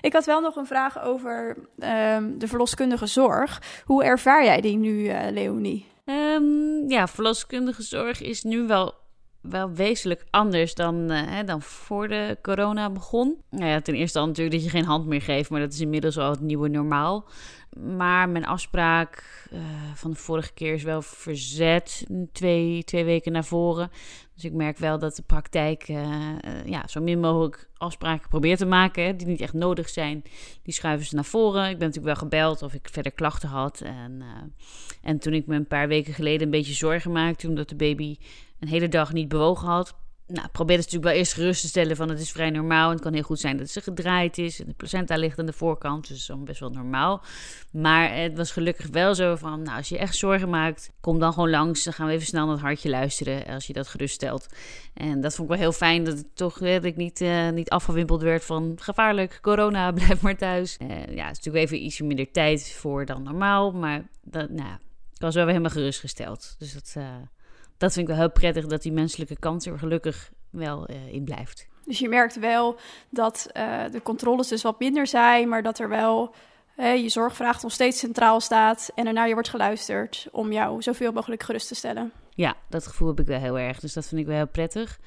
Ik 0.00 0.12
had 0.12 0.24
wel 0.24 0.40
nog 0.40 0.56
een 0.56 0.66
vraag 0.66 1.02
over 1.02 1.56
um, 1.78 2.38
de 2.38 2.48
verloskundige 2.48 3.06
zorg. 3.06 3.62
Hoe 3.84 4.04
ervaar 4.04 4.44
jij 4.44 4.60
die 4.60 4.76
nu, 4.76 4.90
uh, 4.90 5.30
Leonie? 5.30 5.86
Um, 6.04 6.90
ja, 6.90 7.06
verloskundige 7.08 7.82
zorg 7.82 8.20
is 8.20 8.42
nu 8.42 8.66
wel 8.66 8.94
wel 9.42 9.70
wezenlijk 9.70 10.24
anders 10.30 10.74
dan, 10.74 10.94
hè, 11.10 11.44
dan 11.44 11.62
voor 11.62 12.08
de 12.08 12.38
corona 12.42 12.90
begon. 12.90 13.42
Nou 13.50 13.66
ja, 13.66 13.80
ten 13.80 13.94
eerste 13.94 14.18
al 14.18 14.26
natuurlijk 14.26 14.56
dat 14.56 14.64
je 14.64 14.70
geen 14.70 14.84
hand 14.84 15.06
meer 15.06 15.22
geeft, 15.22 15.50
maar 15.50 15.60
dat 15.60 15.72
is 15.72 15.80
inmiddels 15.80 16.18
al 16.18 16.30
het 16.30 16.40
nieuwe 16.40 16.68
normaal. 16.68 17.28
Maar 17.80 18.28
mijn 18.28 18.46
afspraak 18.46 19.24
uh, 19.52 19.60
van 19.94 20.10
de 20.10 20.16
vorige 20.16 20.52
keer 20.52 20.74
is 20.74 20.82
wel 20.82 21.02
verzet, 21.02 22.06
twee, 22.32 22.84
twee 22.84 23.04
weken 23.04 23.32
naar 23.32 23.44
voren. 23.44 23.90
Dus 24.34 24.44
ik 24.44 24.52
merk 24.52 24.78
wel 24.78 24.98
dat 24.98 25.16
de 25.16 25.22
praktijk 25.22 25.88
uh, 25.88 26.36
ja, 26.64 26.86
zo 26.86 27.00
min 27.00 27.20
mogelijk 27.20 27.68
afspraken 27.76 28.28
probeert 28.28 28.58
te 28.58 28.66
maken, 28.66 29.16
die 29.16 29.26
niet 29.26 29.40
echt 29.40 29.52
nodig 29.52 29.88
zijn. 29.88 30.22
Die 30.62 30.74
schuiven 30.74 31.06
ze 31.06 31.14
naar 31.14 31.24
voren. 31.24 31.62
Ik 31.62 31.78
ben 31.78 31.86
natuurlijk 31.88 32.18
wel 32.18 32.28
gebeld 32.28 32.62
of 32.62 32.74
ik 32.74 32.88
verder 32.90 33.12
klachten 33.12 33.48
had. 33.48 33.80
En, 33.80 34.22
en 35.02 35.18
toen 35.18 35.32
ik 35.32 35.46
me 35.46 35.56
een 35.56 35.66
paar 35.66 35.88
weken 35.88 36.14
geleden 36.14 36.42
een 36.42 36.50
beetje 36.50 36.74
zorgen 36.74 37.12
maakte, 37.12 37.48
omdat 37.48 37.68
de 37.68 37.76
baby 37.76 38.16
een 38.62 38.68
hele 38.68 38.88
dag 38.88 39.12
niet 39.12 39.28
bewogen 39.28 39.68
had. 39.68 39.94
Nou, 40.26 40.48
probeer 40.52 40.76
het 40.76 40.84
natuurlijk 40.84 41.12
wel 41.12 41.20
eerst 41.20 41.32
gerust 41.32 41.60
te 41.60 41.66
stellen 41.66 41.96
van 41.96 42.08
het 42.08 42.20
is 42.20 42.32
vrij 42.32 42.50
normaal. 42.50 42.86
En 42.86 42.92
het 42.92 43.02
kan 43.02 43.12
heel 43.12 43.22
goed 43.22 43.40
zijn 43.40 43.56
dat 43.56 43.70
ze 43.70 43.80
gedraaid 43.80 44.38
is. 44.38 44.60
En 44.60 44.66
de 44.66 44.74
placenta 44.74 45.16
ligt 45.16 45.38
aan 45.38 45.46
de 45.46 45.52
voorkant, 45.52 46.08
dus 46.08 46.26
dat 46.26 46.36
is 46.38 46.44
best 46.44 46.60
wel 46.60 46.70
normaal. 46.70 47.22
Maar 47.72 48.16
het 48.16 48.36
was 48.36 48.50
gelukkig 48.50 48.86
wel 48.86 49.14
zo 49.14 49.36
van, 49.36 49.62
nou, 49.62 49.76
als 49.76 49.88
je 49.88 49.98
echt 49.98 50.16
zorgen 50.16 50.50
maakt, 50.50 50.90
kom 51.00 51.18
dan 51.18 51.32
gewoon 51.32 51.50
langs. 51.50 51.84
Dan 51.84 51.92
gaan 51.92 52.06
we 52.06 52.12
even 52.12 52.26
snel 52.26 52.44
naar 52.44 52.54
het 52.54 52.62
hartje 52.62 52.88
luisteren 52.88 53.46
als 53.46 53.66
je 53.66 53.72
dat 53.72 53.88
gerust 53.88 54.14
stelt. 54.14 54.46
En 54.94 55.20
dat 55.20 55.34
vond 55.34 55.50
ik 55.50 55.54
wel 55.54 55.62
heel 55.62 55.76
fijn, 55.76 56.04
dat, 56.04 56.18
het 56.18 56.36
toch, 56.36 56.58
dat 56.58 56.84
ik 56.84 56.96
niet, 56.96 57.20
uh, 57.20 57.50
niet 57.50 57.70
afgewimpeld 57.70 58.22
werd 58.22 58.44
van 58.44 58.76
gevaarlijk, 58.80 59.38
corona, 59.42 59.92
blijf 60.02 60.20
maar 60.20 60.36
thuis. 60.36 60.76
Uh, 60.82 60.88
ja, 60.88 61.26
het 61.26 61.38
is 61.38 61.44
natuurlijk 61.44 61.64
even 61.64 61.84
ietsje 61.84 62.04
minder 62.04 62.30
tijd 62.30 62.72
voor 62.72 63.06
dan 63.06 63.22
normaal. 63.22 63.72
Maar 63.72 64.08
dat, 64.22 64.50
nou, 64.50 64.74
ik 65.14 65.20
was 65.20 65.34
wel 65.34 65.44
weer 65.44 65.54
helemaal 65.54 65.76
gerustgesteld. 65.76 66.54
Dus 66.58 66.72
dat... 66.72 66.94
Uh, 66.98 67.04
dat 67.82 67.92
vind 67.92 68.08
ik 68.08 68.14
wel 68.14 68.22
heel 68.22 68.32
prettig 68.32 68.66
dat 68.66 68.82
die 68.82 68.92
menselijke 68.92 69.38
kant 69.38 69.66
er 69.66 69.78
gelukkig 69.78 70.30
wel 70.50 70.90
uh, 70.90 71.12
in 71.12 71.24
blijft. 71.24 71.66
Dus 71.84 71.98
je 71.98 72.08
merkt 72.08 72.38
wel 72.38 72.78
dat 73.10 73.50
uh, 73.56 73.82
de 73.90 74.02
controles 74.02 74.48
dus 74.48 74.62
wat 74.62 74.78
minder 74.78 75.06
zijn, 75.06 75.48
maar 75.48 75.62
dat 75.62 75.78
er 75.78 75.88
wel 75.88 76.34
je 76.76 77.08
zorgvraag 77.08 77.62
nog 77.62 77.72
steeds 77.72 77.98
centraal 77.98 78.40
staat 78.40 78.90
en 78.94 79.06
er 79.06 79.12
naar 79.12 79.28
je 79.28 79.32
wordt 79.34 79.48
geluisterd 79.48 80.28
om 80.32 80.52
jou 80.52 80.82
zoveel 80.82 81.12
mogelijk 81.12 81.42
gerust 81.42 81.68
te 81.68 81.74
stellen. 81.74 82.12
Ja, 82.34 82.54
dat 82.68 82.86
gevoel 82.86 83.08
heb 83.08 83.20
ik 83.20 83.26
wel 83.26 83.38
heel 83.38 83.58
erg. 83.58 83.80
Dus 83.80 83.92
dat 83.92 84.06
vind 84.06 84.20
ik 84.20 84.26
wel 84.26 84.36
heel 84.36 84.46
prettig. 84.46 84.98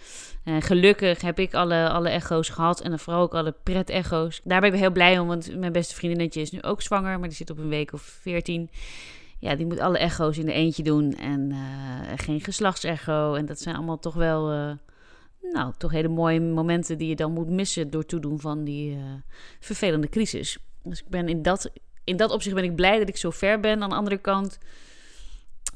Uh, 0.46 0.56
gelukkig 0.60 1.22
heb 1.22 1.40
ik 1.40 1.54
alle, 1.54 1.90
alle 1.90 2.10
echo's 2.10 2.50
gehad. 2.50 2.82
En 2.82 2.90
dan 2.90 3.00
vooral 3.00 3.22
ook 3.22 3.34
alle 3.34 3.56
pret-echo's. 3.64 4.42
Daar 4.44 4.62
ben 4.62 4.74
ik 4.74 4.80
heel 4.80 4.92
blij 4.92 5.20
om. 5.20 5.28
Want 5.28 5.60
mijn 5.60 5.72
beste 5.72 5.96
vriendinnetje 5.96 6.42
is 6.42 6.52
nu 6.52 6.62
ook 6.62 6.82
zwanger. 6.82 7.20
Maar 7.20 7.28
die 7.28 7.38
zit 7.38 7.50
op 7.50 7.58
een 7.58 7.70
week 7.70 7.94
of 7.94 8.02
veertien. 8.02 8.70
Ja, 9.40 9.56
die 9.56 9.66
moet 9.66 9.80
alle 9.80 9.98
echo's 9.98 10.38
in 10.38 10.46
de 10.46 10.52
eentje 10.52 10.84
doen. 10.84 11.14
En 11.14 11.50
uh, 11.50 11.58
geen 12.16 12.42
geslachtsecho. 12.42 13.34
En 13.34 13.46
dat 13.46 13.60
zijn 13.60 13.76
allemaal 13.76 14.00
toch 14.00 14.14
wel... 14.14 14.54
Uh, 14.54 14.72
nou, 15.52 15.74
toch 15.78 15.92
hele 15.92 16.08
mooie 16.08 16.42
momenten 16.42 16.98
die 16.98 17.08
je 17.08 17.16
dan 17.16 17.32
moet 17.32 17.50
missen... 17.50 17.90
door 17.90 18.06
toedoen 18.06 18.40
van 18.40 18.64
die 18.64 18.98
vervelende 19.60 20.10
crisis. 20.10 20.58
Dus 20.84 21.00
ik 21.00 21.10
ben 21.10 21.30
in 21.30 21.42
dat, 21.42 21.72
in 22.04 22.18
dat 22.18 22.32
opzicht 22.32 22.56
ben 22.56 22.64
ik 22.64 22.76
blij 22.76 23.00
dat 23.00 23.10
ik 23.10 23.18
zo 23.18 23.30
ver 23.30 23.60
ben. 23.60 23.84
Aan 23.84 23.90
de 23.90 23.96
andere 23.96 24.18
kant 24.18 24.60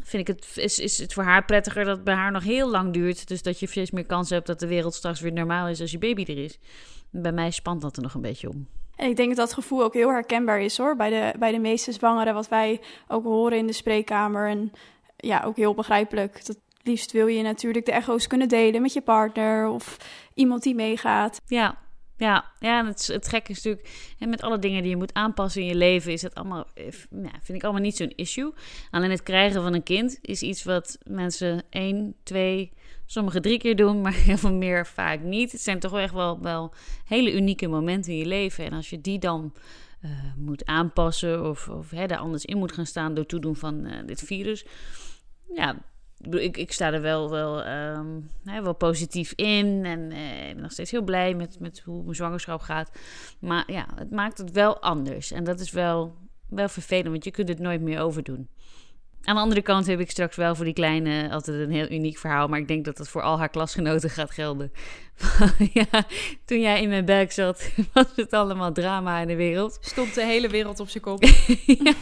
vind 0.09 0.27
ik 0.27 0.35
het, 0.35 0.57
is, 0.57 0.79
is 0.79 0.97
het 0.97 1.13
voor 1.13 1.23
haar 1.23 1.45
prettiger 1.45 1.85
dat 1.85 1.95
het 1.95 2.05
bij 2.05 2.13
haar 2.13 2.31
nog 2.31 2.43
heel 2.43 2.69
lang 2.69 2.93
duurt. 2.93 3.27
Dus 3.27 3.41
dat 3.41 3.59
je 3.59 3.67
steeds 3.67 3.91
meer 3.91 4.05
kans 4.05 4.29
hebt 4.29 4.47
dat 4.47 4.59
de 4.59 4.67
wereld 4.67 4.93
straks 4.93 5.19
weer 5.19 5.33
normaal 5.33 5.67
is 5.67 5.81
als 5.81 5.91
je 5.91 5.97
baby 5.97 6.21
er 6.21 6.43
is. 6.43 6.59
Bij 7.09 7.31
mij 7.31 7.51
spant 7.51 7.81
dat 7.81 7.95
er 7.95 8.03
nog 8.03 8.13
een 8.13 8.21
beetje 8.21 8.49
om. 8.49 8.67
En 8.99 9.09
ik 9.09 9.15
denk 9.15 9.27
dat 9.27 9.37
dat 9.37 9.53
gevoel 9.53 9.83
ook 9.83 9.93
heel 9.93 10.09
herkenbaar 10.09 10.61
is 10.61 10.77
hoor. 10.77 10.95
Bij 10.95 11.09
de, 11.09 11.37
bij 11.39 11.51
de 11.51 11.59
meeste 11.59 11.91
zwangeren, 11.91 12.33
wat 12.33 12.47
wij 12.47 12.81
ook 13.07 13.23
horen 13.23 13.57
in 13.57 13.67
de 13.67 13.73
spreekkamer. 13.73 14.47
En 14.47 14.71
ja, 15.17 15.43
ook 15.45 15.55
heel 15.55 15.73
begrijpelijk. 15.73 16.45
Dat 16.45 16.57
liefst 16.83 17.11
wil 17.11 17.27
je 17.27 17.41
natuurlijk 17.41 17.85
de 17.85 17.91
echo's 17.91 18.27
kunnen 18.27 18.47
delen 18.47 18.81
met 18.81 18.93
je 18.93 19.01
partner 19.01 19.67
of 19.67 19.97
iemand 20.33 20.63
die 20.63 20.75
meegaat. 20.75 21.41
Ja, 21.47 21.77
ja, 22.19 22.51
ja 22.59 22.85
het, 22.85 23.07
het 23.07 23.27
gekke 23.27 23.51
is 23.51 23.63
natuurlijk, 23.63 24.15
en 24.19 24.29
met 24.29 24.41
alle 24.41 24.59
dingen 24.59 24.81
die 24.81 24.91
je 24.91 24.97
moet 24.97 25.13
aanpassen 25.13 25.61
in 25.61 25.67
je 25.67 25.75
leven, 25.75 26.11
is 26.11 26.21
het 26.21 26.35
allemaal, 26.35 26.65
eh, 26.73 26.85
ja, 27.09 27.31
vind 27.41 27.57
ik 27.57 27.63
allemaal 27.63 27.81
niet 27.81 27.95
zo'n 27.95 28.13
issue. 28.15 28.53
Alleen 28.91 29.09
het 29.09 29.23
krijgen 29.23 29.61
van 29.61 29.73
een 29.73 29.83
kind 29.83 30.19
is 30.21 30.41
iets 30.41 30.63
wat 30.63 30.97
mensen 31.03 31.63
één, 31.69 32.15
twee, 32.23 32.71
sommige 33.05 33.39
drie 33.39 33.57
keer 33.57 33.75
doen, 33.75 34.01
maar 34.01 34.13
heel 34.13 34.37
veel 34.37 34.53
meer 34.53 34.87
vaak 34.87 35.21
niet. 35.21 35.51
Het 35.51 35.61
zijn 35.61 35.79
toch 35.79 35.97
echt 35.97 36.13
wel, 36.13 36.41
wel 36.41 36.73
hele 37.05 37.33
unieke 37.33 37.67
momenten 37.67 38.11
in 38.11 38.17
je 38.17 38.25
leven. 38.25 38.65
En 38.65 38.73
als 38.73 38.89
je 38.89 39.01
die 39.01 39.19
dan 39.19 39.53
uh, 40.01 40.11
moet 40.37 40.65
aanpassen 40.65 41.49
of, 41.49 41.67
of 41.67 41.89
hè, 41.89 42.17
anders 42.17 42.45
in 42.45 42.57
moet 42.57 42.71
gaan 42.71 42.85
staan 42.85 43.13
door 43.13 43.25
toedoen 43.25 43.55
van 43.55 43.85
uh, 43.85 43.93
dit 44.05 44.21
virus, 44.21 44.65
ja, 45.55 45.75
ik, 46.29 46.57
ik 46.57 46.71
sta 46.71 46.93
er 46.93 47.01
wel, 47.01 47.29
wel, 47.29 47.67
um, 47.67 48.29
hè, 48.43 48.61
wel 48.61 48.73
positief 48.73 49.33
in. 49.35 49.85
En 49.85 50.11
ik 50.11 50.53
ben 50.53 50.61
nog 50.61 50.71
steeds 50.71 50.91
heel 50.91 51.01
blij 51.01 51.33
met, 51.33 51.59
met 51.59 51.79
hoe 51.79 52.03
mijn 52.03 52.15
zwangerschap 52.15 52.61
gaat. 52.61 52.91
Maar 53.39 53.71
ja, 53.71 53.85
het 53.95 54.11
maakt 54.11 54.37
het 54.37 54.51
wel 54.51 54.81
anders. 54.81 55.31
En 55.31 55.43
dat 55.43 55.59
is 55.59 55.71
wel, 55.71 56.15
wel 56.49 56.69
vervelend, 56.69 57.09
want 57.09 57.23
je 57.23 57.31
kunt 57.31 57.49
het 57.49 57.59
nooit 57.59 57.81
meer 57.81 58.01
overdoen. 58.01 58.49
Aan 59.23 59.35
de 59.35 59.41
andere 59.41 59.61
kant 59.61 59.87
heb 59.87 59.99
ik 59.99 60.11
straks 60.11 60.35
wel 60.35 60.55
voor 60.55 60.65
die 60.65 60.73
kleine 60.73 61.29
altijd 61.31 61.59
een 61.59 61.71
heel 61.71 61.91
uniek 61.91 62.17
verhaal. 62.17 62.47
Maar 62.47 62.59
ik 62.59 62.67
denk 62.67 62.85
dat 62.85 62.97
dat 62.97 63.09
voor 63.09 63.21
al 63.21 63.37
haar 63.37 63.49
klasgenoten 63.49 64.09
gaat 64.09 64.31
gelden. 64.31 64.71
ja, 65.73 66.05
toen 66.45 66.61
jij 66.61 66.81
in 66.81 66.89
mijn 66.89 67.05
buik 67.05 67.31
zat, 67.31 67.71
was 67.93 68.05
het 68.15 68.33
allemaal 68.33 68.71
drama 68.71 69.19
in 69.19 69.27
de 69.27 69.35
wereld. 69.35 69.77
Stond 69.81 70.15
de 70.15 70.25
hele 70.25 70.47
wereld 70.47 70.79
op 70.79 70.89
zijn 70.89 71.03
kop. 71.03 71.23
ja. 71.83 71.93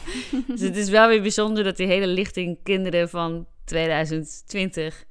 Dus 0.47 0.61
het 0.61 0.75
is 0.75 0.89
wel 0.89 1.07
weer 1.07 1.21
bijzonder 1.21 1.63
dat 1.63 1.77
die 1.77 1.87
hele 1.87 2.07
lichting 2.07 2.57
kinderen 2.63 3.09
van 3.09 3.47
2020 3.67 5.05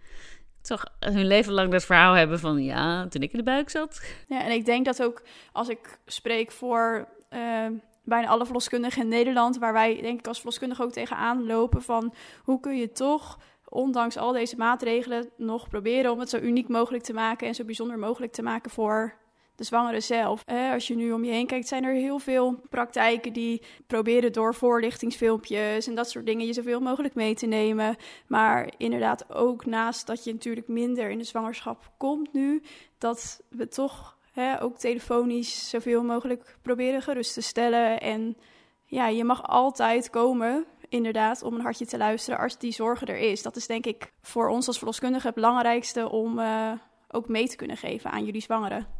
toch 0.62 0.84
hun 1.00 1.26
leven 1.26 1.52
lang 1.52 1.70
dat 1.70 1.84
verhaal 1.84 2.14
hebben 2.14 2.38
van 2.38 2.62
ja, 2.62 3.08
toen 3.08 3.22
ik 3.22 3.32
in 3.32 3.38
de 3.38 3.44
buik 3.44 3.70
zat. 3.70 4.02
Ja, 4.28 4.44
en 4.44 4.50
ik 4.50 4.64
denk 4.64 4.84
dat 4.84 5.02
ook 5.02 5.22
als 5.52 5.68
ik 5.68 5.98
spreek 6.06 6.50
voor 6.50 7.08
uh, 7.30 7.66
bijna 8.04 8.28
alle 8.28 8.44
verloskundigen 8.44 9.02
in 9.02 9.08
Nederland, 9.08 9.58
waar 9.58 9.72
wij 9.72 10.00
denk 10.00 10.18
ik 10.18 10.26
als 10.26 10.36
verloskundige 10.36 10.82
ook 10.82 10.92
tegenaan 10.92 11.46
lopen 11.46 11.82
van 11.82 12.14
hoe 12.42 12.60
kun 12.60 12.76
je 12.76 12.92
toch 12.92 13.38
ondanks 13.68 14.16
al 14.16 14.32
deze 14.32 14.56
maatregelen 14.56 15.30
nog 15.36 15.68
proberen 15.68 16.12
om 16.12 16.18
het 16.18 16.28
zo 16.28 16.38
uniek 16.38 16.68
mogelijk 16.68 17.04
te 17.04 17.12
maken 17.12 17.46
en 17.46 17.54
zo 17.54 17.64
bijzonder 17.64 17.98
mogelijk 17.98 18.32
te 18.32 18.42
maken 18.42 18.70
voor 18.70 19.14
de 19.56 19.64
zwangere 19.64 20.00
zelf. 20.00 20.42
Eh, 20.44 20.72
als 20.72 20.86
je 20.86 20.96
nu 20.96 21.12
om 21.12 21.24
je 21.24 21.32
heen 21.32 21.46
kijkt, 21.46 21.68
zijn 21.68 21.84
er 21.84 21.94
heel 21.94 22.18
veel 22.18 22.60
praktijken 22.68 23.32
die 23.32 23.62
proberen 23.86 24.32
door 24.32 24.54
voorlichtingsfilmpjes 24.54 25.86
en 25.86 25.94
dat 25.94 26.10
soort 26.10 26.26
dingen 26.26 26.46
je 26.46 26.52
zoveel 26.52 26.80
mogelijk 26.80 27.14
mee 27.14 27.34
te 27.34 27.46
nemen. 27.46 27.96
Maar 28.26 28.72
inderdaad 28.76 29.34
ook 29.34 29.66
naast 29.66 30.06
dat 30.06 30.24
je 30.24 30.32
natuurlijk 30.32 30.68
minder 30.68 31.10
in 31.10 31.18
de 31.18 31.24
zwangerschap 31.24 31.90
komt 31.96 32.32
nu, 32.32 32.62
dat 32.98 33.42
we 33.48 33.68
toch 33.68 34.14
ook 34.60 34.78
telefonisch 34.78 35.68
zoveel 35.68 36.02
mogelijk 36.02 36.56
proberen 36.62 37.02
gerust 37.02 37.34
te 37.34 37.40
stellen. 37.40 38.00
En 38.00 38.36
ja, 38.84 39.08
je 39.08 39.24
mag 39.24 39.42
altijd 39.42 40.10
komen 40.10 40.66
inderdaad, 40.88 41.42
om 41.42 41.54
een 41.54 41.60
hartje 41.60 41.86
te 41.86 41.98
luisteren 41.98 42.40
als 42.40 42.58
die 42.58 42.72
zorgen 42.72 43.06
er 43.06 43.18
is. 43.18 43.42
Dat 43.42 43.56
is 43.56 43.66
denk 43.66 43.86
ik 43.86 44.12
voor 44.22 44.48
ons 44.48 44.66
als 44.66 44.78
verloskundige 44.78 45.26
het 45.26 45.34
belangrijkste 45.34 46.10
om 46.10 46.38
uh, 46.38 46.72
ook 47.08 47.28
mee 47.28 47.48
te 47.48 47.56
kunnen 47.56 47.76
geven 47.76 48.10
aan 48.10 48.24
jullie 48.24 48.42
zwangeren. 48.42 48.95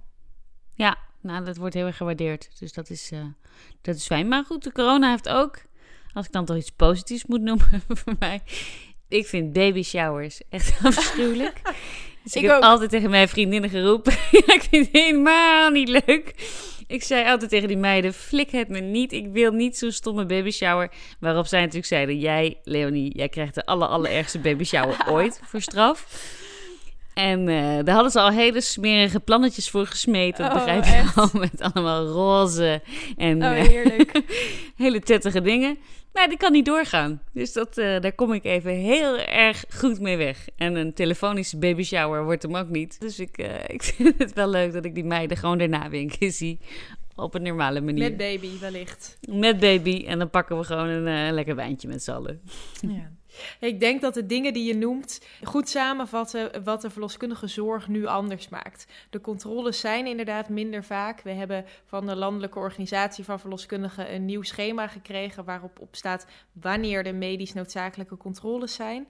Ja, 0.76 0.98
nou, 1.20 1.44
dat 1.44 1.56
wordt 1.56 1.74
heel 1.74 1.86
erg 1.86 1.96
gewaardeerd. 1.96 2.48
Dus 2.58 2.72
dat 2.72 2.90
is, 2.90 3.12
uh, 3.12 3.24
dat 3.82 3.96
is 3.96 4.06
fijn. 4.06 4.28
Maar 4.28 4.44
goed, 4.44 4.64
de 4.64 4.72
corona 4.72 5.10
heeft 5.10 5.28
ook, 5.28 5.58
als 6.12 6.26
ik 6.26 6.32
dan 6.32 6.44
toch 6.44 6.56
iets 6.56 6.70
positiefs 6.70 7.26
moet 7.26 7.40
noemen 7.40 7.82
voor 8.00 8.14
mij. 8.18 8.40
Ik 9.08 9.26
vind 9.26 9.52
baby 9.52 9.82
showers 9.82 10.40
echt 10.50 10.78
afschuwelijk. 10.86 11.60
Dus 12.22 12.34
ik, 12.34 12.42
ik 12.42 12.48
heb 12.48 12.56
ook. 12.56 12.62
altijd 12.62 12.90
tegen 12.90 13.10
mijn 13.10 13.28
vriendinnen 13.28 13.70
geroepen. 13.70 14.12
ik 14.56 14.66
vind 14.70 14.86
het 14.86 14.96
helemaal 15.02 15.70
niet 15.70 15.88
leuk. 15.88 16.34
Ik 16.86 17.02
zei 17.02 17.28
altijd 17.28 17.50
tegen 17.50 17.68
die 17.68 17.76
meiden: 17.76 18.14
flik 18.14 18.50
het 18.50 18.68
me 18.68 18.80
niet. 18.80 19.12
Ik 19.12 19.26
wil 19.32 19.52
niet 19.52 19.78
zo'n 19.78 19.90
stomme 19.90 20.26
baby 20.26 20.50
shower. 20.50 20.90
Waarop 21.20 21.46
zij 21.46 21.60
natuurlijk 21.60 21.86
zeiden: 21.86 22.18
Jij, 22.18 22.60
Leonie, 22.64 23.16
jij 23.16 23.28
krijgt 23.28 23.54
de 23.54 23.66
aller, 23.66 23.88
allerergste 23.88 24.38
baby 24.38 24.64
shower 24.64 25.06
ooit 25.08 25.40
voor 25.44 25.60
straf. 25.60 26.06
En 27.16 27.48
uh, 27.48 27.84
daar 27.84 27.94
hadden 27.94 28.12
ze 28.12 28.20
al 28.20 28.30
hele 28.30 28.60
smerige 28.60 29.20
plannetjes 29.20 29.70
voor 29.70 29.86
gesmeten. 29.86 30.44
Dat 30.44 30.56
oh, 30.56 30.64
begrijp 30.64 30.84
je 30.84 31.20
al. 31.20 31.28
Met 31.32 31.60
allemaal 31.60 32.06
roze 32.06 32.82
en 33.16 33.42
oh, 33.42 33.50
heerlijk. 33.50 34.22
hele 34.76 35.00
tettige 35.00 35.40
dingen. 35.40 35.78
Maar 36.12 36.28
die 36.28 36.36
kan 36.36 36.52
niet 36.52 36.64
doorgaan. 36.64 37.22
Dus 37.32 37.52
dat, 37.52 37.78
uh, 37.78 38.00
daar 38.00 38.12
kom 38.12 38.32
ik 38.32 38.44
even 38.44 38.72
heel 38.72 39.18
erg 39.18 39.64
goed 39.68 40.00
mee 40.00 40.16
weg. 40.16 40.48
En 40.56 40.74
een 40.74 40.94
telefonische 40.94 41.58
baby 41.58 41.82
shower 41.82 42.24
wordt 42.24 42.42
hem 42.42 42.56
ook 42.56 42.68
niet. 42.68 43.00
Dus 43.00 43.18
ik, 43.18 43.38
uh, 43.38 43.54
ik 43.76 43.82
vind 43.82 44.18
het 44.18 44.32
wel 44.32 44.48
leuk 44.48 44.72
dat 44.72 44.84
ik 44.84 44.94
die 44.94 45.04
meiden 45.04 45.36
gewoon 45.36 45.58
daarna 45.58 45.88
weer 45.88 46.00
een 46.00 46.16
keer 46.18 46.32
zie. 46.32 46.58
Op 47.14 47.34
een 47.34 47.42
normale 47.42 47.80
manier. 47.80 48.02
Met 48.02 48.16
baby 48.16 48.58
wellicht. 48.60 49.18
Met 49.28 49.58
baby. 49.58 50.04
En 50.06 50.18
dan 50.18 50.30
pakken 50.30 50.58
we 50.58 50.64
gewoon 50.64 50.88
een 50.88 51.32
lekker 51.32 51.54
wijntje 51.54 51.88
met 51.88 52.02
z'n 52.02 52.10
allen. 52.10 52.40
Ja. 52.80 53.10
Ik 53.60 53.80
denk 53.80 54.00
dat 54.00 54.14
de 54.14 54.26
dingen 54.26 54.52
die 54.52 54.64
je 54.64 54.76
noemt 54.76 55.20
goed 55.42 55.68
samenvatten 55.68 56.64
wat 56.64 56.80
de 56.80 56.90
verloskundige 56.90 57.46
zorg 57.46 57.88
nu 57.88 58.06
anders 58.06 58.48
maakt. 58.48 58.86
De 59.10 59.20
controles 59.20 59.80
zijn 59.80 60.06
inderdaad 60.06 60.48
minder 60.48 60.84
vaak. 60.84 61.20
We 61.20 61.30
hebben 61.30 61.64
van 61.84 62.06
de 62.06 62.16
Landelijke 62.16 62.58
Organisatie 62.58 63.24
van 63.24 63.40
Verloskundigen 63.40 64.14
een 64.14 64.24
nieuw 64.24 64.42
schema 64.42 64.86
gekregen 64.86 65.44
waarop 65.44 65.80
op 65.80 65.96
staat 65.96 66.26
wanneer 66.52 67.04
de 67.04 67.12
medisch 67.12 67.52
noodzakelijke 67.52 68.16
controles 68.16 68.74
zijn. 68.74 69.06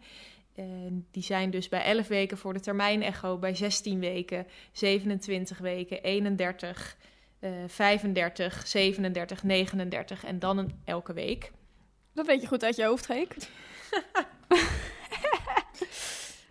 die 1.10 1.22
zijn 1.22 1.50
dus 1.50 1.68
bij 1.68 1.82
11 1.82 2.08
weken 2.08 2.38
voor 2.38 2.52
de 2.52 2.60
termijn-echo, 2.60 3.38
bij 3.38 3.54
16 3.54 4.00
weken, 4.00 4.46
27 4.72 5.58
weken, 5.58 6.02
31, 6.02 6.96
uh, 7.40 7.50
35, 7.66 8.66
37, 8.66 9.42
39 9.42 10.24
en 10.24 10.38
dan 10.38 10.58
een 10.58 10.80
elke 10.84 11.12
week. 11.12 11.52
Dat 12.16 12.26
weet 12.26 12.40
je 12.40 12.46
goed 12.46 12.64
uit 12.64 12.76
je 12.76 12.84
hoofd, 12.84 13.06
Geek. 13.06 13.36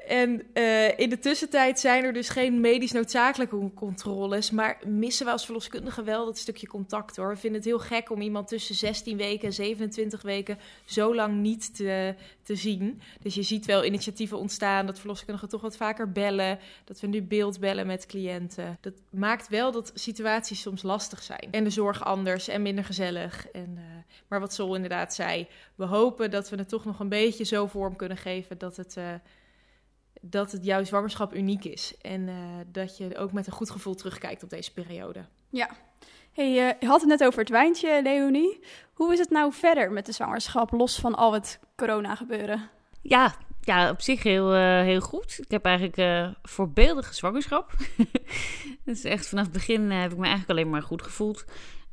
En 0.08 0.42
uh, 0.54 1.00
in 1.00 1.10
de 1.10 1.20
tussentijd 1.20 1.80
zijn 1.80 2.04
er 2.04 2.14
dus 2.14 2.30
geen 2.30 2.60
medisch 2.60 2.92
noodzakelijke 2.92 3.72
controles. 3.76 4.52
Maar 4.52 4.80
missen 4.88 5.26
we 5.26 5.32
als 5.32 5.46
verloskundigen 5.46 6.06
wel 6.06 6.26
dat 6.26 6.38
stukje 6.38 6.68
contact 6.68 7.16
hoor. 7.16 7.30
We 7.30 7.36
vinden 7.36 7.60
het 7.60 7.70
heel 7.70 7.80
gek 7.80 8.12
om 8.12 8.22
iemand 8.22 8.48
tussen 8.48 8.76
16 8.76 9.18
weken 9.18 9.48
en 9.48 9.54
27 9.54 10.22
weken 10.22 10.60
zo 10.86 11.16
lang 11.16 11.36
niet 11.36 11.76
te, 11.76 12.16
te 12.44 12.56
zien. 12.56 13.02
Dus 13.22 13.36
je 13.36 13.44
ziet 13.44 13.66
wel 13.66 13.86
initiatieven 13.86 14.38
ontstaan 14.38 14.86
dat 14.86 15.00
verloskundigen 15.00 15.50
toch 15.50 15.62
wat 15.62 15.78
vaker 15.78 16.12
bellen. 16.12 16.60
Dat 16.84 17.00
we 17.00 17.08
nu 17.08 17.22
beeld 17.22 17.60
bellen 17.60 17.88
met 17.88 18.06
cliënten. 18.06 18.78
Dat 18.82 18.94
maakt 19.10 19.48
wel 19.48 19.72
dat 19.72 19.92
situaties 19.94 20.62
soms 20.62 20.84
lastig 20.84 21.24
zijn. 21.24 21.48
En 21.52 21.64
de 21.64 21.70
zorg 21.70 22.04
anders 22.04 22.48
en 22.48 22.62
minder 22.62 22.84
gezellig. 22.84 23.48
En, 23.52 23.74
uh, 23.76 23.82
maar 24.28 24.40
wat 24.40 24.54
Sol 24.54 24.76
inderdaad 24.76 25.14
zei, 25.14 25.48
we 25.76 25.86
hopen 25.86 26.32
dat 26.32 26.50
we 26.50 26.56
het 26.56 26.70
toch 26.70 26.86
nog 26.86 27.00
een 27.00 27.10
beetje 27.10 27.44
zo 27.44 27.68
vorm 27.68 27.96
kunnen 27.96 28.18
geven 28.18 28.58
dat 28.58 28.78
het. 28.78 28.96
Uh, 28.98 29.14
dat 30.30 30.52
het 30.52 30.66
jouw 30.66 30.84
zwangerschap 30.84 31.36
uniek 31.36 31.64
is. 31.64 31.94
En 32.02 32.28
uh, 32.28 32.36
dat 32.68 32.98
je 32.98 33.18
ook 33.18 33.32
met 33.32 33.48
een 33.48 33.54
goed 33.54 33.70
gevoel 33.70 33.96
terugkijkt 33.96 34.44
op 34.44 34.50
deze 34.50 34.74
periode. 34.74 35.26
Ja. 35.50 35.70
Hey, 36.32 36.50
uh, 36.50 36.74
je 36.80 36.88
had 36.88 37.00
het 37.00 37.10
net 37.10 37.24
over 37.24 37.40
het 37.40 37.50
wijntje, 37.50 38.02
Leonie. 38.04 38.60
Hoe 38.94 39.14
is 39.14 39.20
het 39.20 39.30
nou 39.30 39.54
verder 39.54 39.92
met 39.92 40.06
de 40.06 40.12
zwangerschap, 40.12 40.72
los 40.72 41.00
van 41.00 41.16
al 41.16 41.34
het 41.34 41.60
corona 41.76 42.16
gebeuren? 42.16 42.70
Ja, 43.02 43.36
ja 43.62 43.90
op 43.90 44.02
zich 44.02 44.24
heel, 44.24 44.56
uh, 44.56 44.82
heel 44.82 45.02
goed. 45.02 45.40
Ik 45.40 45.52
heb 45.52 45.66
eigenlijk 45.66 45.98
uh, 45.98 46.28
voorbeeldige 46.44 47.14
zwangerschap. 47.14 47.72
dus 48.86 49.04
echt 49.04 49.28
vanaf 49.28 49.44
het 49.44 49.54
begin 49.54 49.92
heb 49.92 50.12
ik 50.12 50.18
me 50.18 50.24
eigenlijk 50.24 50.52
alleen 50.52 50.70
maar 50.70 50.84
goed 50.84 51.02
gevoeld. 51.02 51.46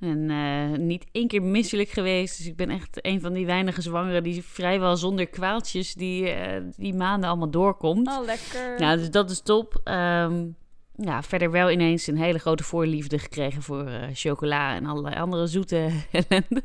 En 0.02 0.30
uh, 0.30 0.78
niet 0.78 1.06
één 1.12 1.28
keer 1.28 1.42
misselijk 1.42 1.88
geweest. 1.88 2.36
Dus 2.36 2.46
ik 2.46 2.56
ben 2.56 2.70
echt 2.70 3.06
een 3.06 3.20
van 3.20 3.32
die 3.32 3.46
weinige 3.46 3.82
zwangeren 3.82 4.22
die 4.22 4.42
vrijwel 4.42 4.96
zonder 4.96 5.26
kwaaltjes 5.26 5.94
die, 5.94 6.22
uh, 6.22 6.56
die 6.76 6.94
maanden 6.94 7.28
allemaal 7.28 7.50
doorkomt. 7.50 8.08
Oh, 8.08 8.24
lekker. 8.24 8.78
Nou, 8.78 8.98
dus 8.98 9.10
dat 9.10 9.30
is 9.30 9.40
top. 9.40 9.80
Um, 9.84 10.56
ja, 10.96 11.22
verder 11.22 11.50
wel 11.50 11.70
ineens 11.70 12.06
een 12.06 12.16
hele 12.16 12.38
grote 12.38 12.64
voorliefde 12.64 13.18
gekregen 13.18 13.62
voor 13.62 13.88
uh, 13.88 14.02
chocola 14.12 14.74
en 14.74 14.86
allerlei 14.86 15.16
andere 15.16 15.46
zoete 15.46 15.90
ellende. 16.10 16.62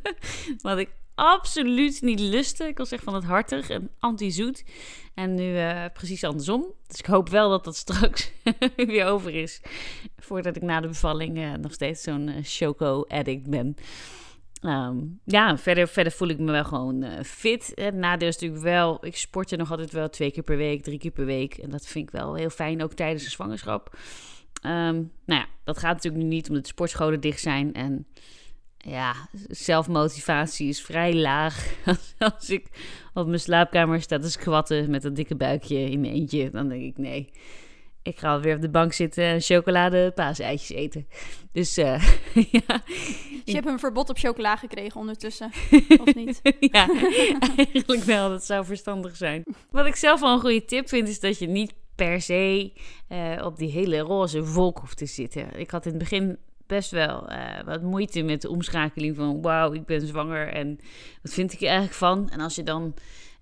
Wat 0.61 0.77
ik 0.77 0.89
absoluut 1.17 2.01
niet 2.01 2.19
lustte. 2.19 2.67
Ik 2.67 2.77
was 2.77 2.91
echt 2.91 3.03
van 3.03 3.13
het 3.13 3.23
hartig 3.23 3.69
en 3.69 3.89
anti-zoet. 3.99 4.63
En 5.13 5.35
nu 5.35 5.53
uh, 5.53 5.85
precies 5.93 6.23
andersom. 6.23 6.65
Dus 6.87 6.99
ik 6.99 7.05
hoop 7.05 7.29
wel 7.29 7.49
dat 7.49 7.63
dat 7.63 7.75
straks 7.75 8.31
weer 8.75 9.05
over 9.05 9.33
is. 9.33 9.61
Voordat 10.17 10.55
ik 10.55 10.61
na 10.61 10.79
de 10.79 10.87
bevalling 10.87 11.37
uh, 11.37 11.53
nog 11.53 11.73
steeds 11.73 12.03
zo'n 12.03 12.27
uh, 12.27 12.35
choco-addict 12.41 13.49
ben. 13.49 13.75
Um, 14.61 15.19
ja, 15.25 15.57
verder, 15.57 15.87
verder 15.87 16.13
voel 16.13 16.27
ik 16.27 16.39
me 16.39 16.51
wel 16.51 16.65
gewoon 16.65 17.05
fit. 17.23 17.71
Het 17.75 17.95
nadeel 17.95 18.27
is 18.27 18.33
natuurlijk 18.33 18.63
wel, 18.63 19.05
ik 19.05 19.15
sport 19.15 19.51
er 19.51 19.57
nog 19.57 19.71
altijd 19.71 19.91
wel 19.91 20.09
twee 20.09 20.31
keer 20.31 20.43
per 20.43 20.57
week, 20.57 20.83
drie 20.83 20.99
keer 20.99 21.11
per 21.11 21.25
week. 21.25 21.53
En 21.53 21.69
dat 21.69 21.87
vind 21.87 22.07
ik 22.07 22.19
wel 22.19 22.33
heel 22.33 22.49
fijn, 22.49 22.83
ook 22.83 22.93
tijdens 22.93 23.23
de 23.23 23.29
zwangerschap. 23.29 23.97
Um, 24.65 25.11
nou 25.25 25.41
ja, 25.41 25.45
dat 25.63 25.77
gaat 25.77 25.93
natuurlijk 25.93 26.23
nu 26.23 26.29
niet 26.29 26.47
omdat 26.47 26.63
de 26.63 26.69
sportscholen 26.69 27.19
dicht 27.19 27.41
zijn. 27.41 27.73
En 27.73 28.07
ja, 28.77 29.15
zelfmotivatie 29.47 30.67
is 30.67 30.81
vrij 30.81 31.13
laag. 31.13 31.73
Als 32.17 32.49
ik 32.49 32.67
op 33.13 33.27
mijn 33.27 33.39
slaapkamer 33.39 34.01
sta 34.01 34.19
te 34.19 34.31
squatten 34.31 34.89
met 34.89 35.01
dat 35.01 35.15
dikke 35.15 35.35
buikje 35.35 35.89
in 35.89 35.99
mijn 35.99 36.13
eentje, 36.13 36.49
dan 36.49 36.67
denk 36.67 36.83
ik 36.83 36.97
nee. 36.97 37.29
Ik 38.01 38.19
ga 38.19 38.31
alweer 38.31 38.55
op 38.55 38.61
de 38.61 38.69
bank 38.69 38.93
zitten 38.93 39.23
en 39.23 39.41
chocolade 39.41 40.11
paaseitjes 40.15 40.69
eten. 40.77 41.07
Dus 41.51 41.77
uh, 41.77 42.03
ja. 42.51 42.81
Dus 42.85 43.41
je 43.43 43.53
hebt 43.53 43.67
een 43.67 43.79
verbod 43.79 44.09
op 44.09 44.17
chocola 44.17 44.55
gekregen 44.55 44.99
ondertussen, 44.99 45.51
of 46.03 46.15
niet? 46.15 46.41
ja, 46.59 46.89
eigenlijk 47.57 48.03
wel. 48.03 48.29
Dat 48.29 48.45
zou 48.45 48.65
verstandig 48.65 49.15
zijn. 49.15 49.43
Wat 49.71 49.85
ik 49.85 49.95
zelf 49.95 50.19
wel 50.19 50.33
een 50.33 50.39
goede 50.39 50.65
tip 50.65 50.89
vind, 50.89 51.07
is 51.07 51.19
dat 51.19 51.39
je 51.39 51.47
niet 51.47 51.73
per 51.95 52.21
se 52.21 52.73
uh, 53.09 53.45
op 53.45 53.57
die 53.57 53.71
hele 53.71 53.99
roze 53.99 54.45
wolk 54.45 54.77
hoeft 54.77 54.97
te 54.97 55.05
zitten. 55.05 55.59
Ik 55.59 55.71
had 55.71 55.85
in 55.85 55.91
het 55.91 55.99
begin 55.99 56.37
best 56.67 56.91
wel 56.91 57.31
uh, 57.31 57.63
wat 57.65 57.81
moeite 57.81 58.21
met 58.21 58.41
de 58.41 58.49
omschakeling 58.49 59.15
van 59.15 59.41
wauw, 59.41 59.73
ik 59.73 59.85
ben 59.85 60.07
zwanger 60.07 60.53
en 60.53 60.79
wat 61.21 61.33
vind 61.33 61.53
ik 61.53 61.61
er 61.61 61.67
eigenlijk 61.67 61.97
van? 61.97 62.29
En 62.29 62.39
als 62.39 62.55
je 62.55 62.63
dan 62.63 62.93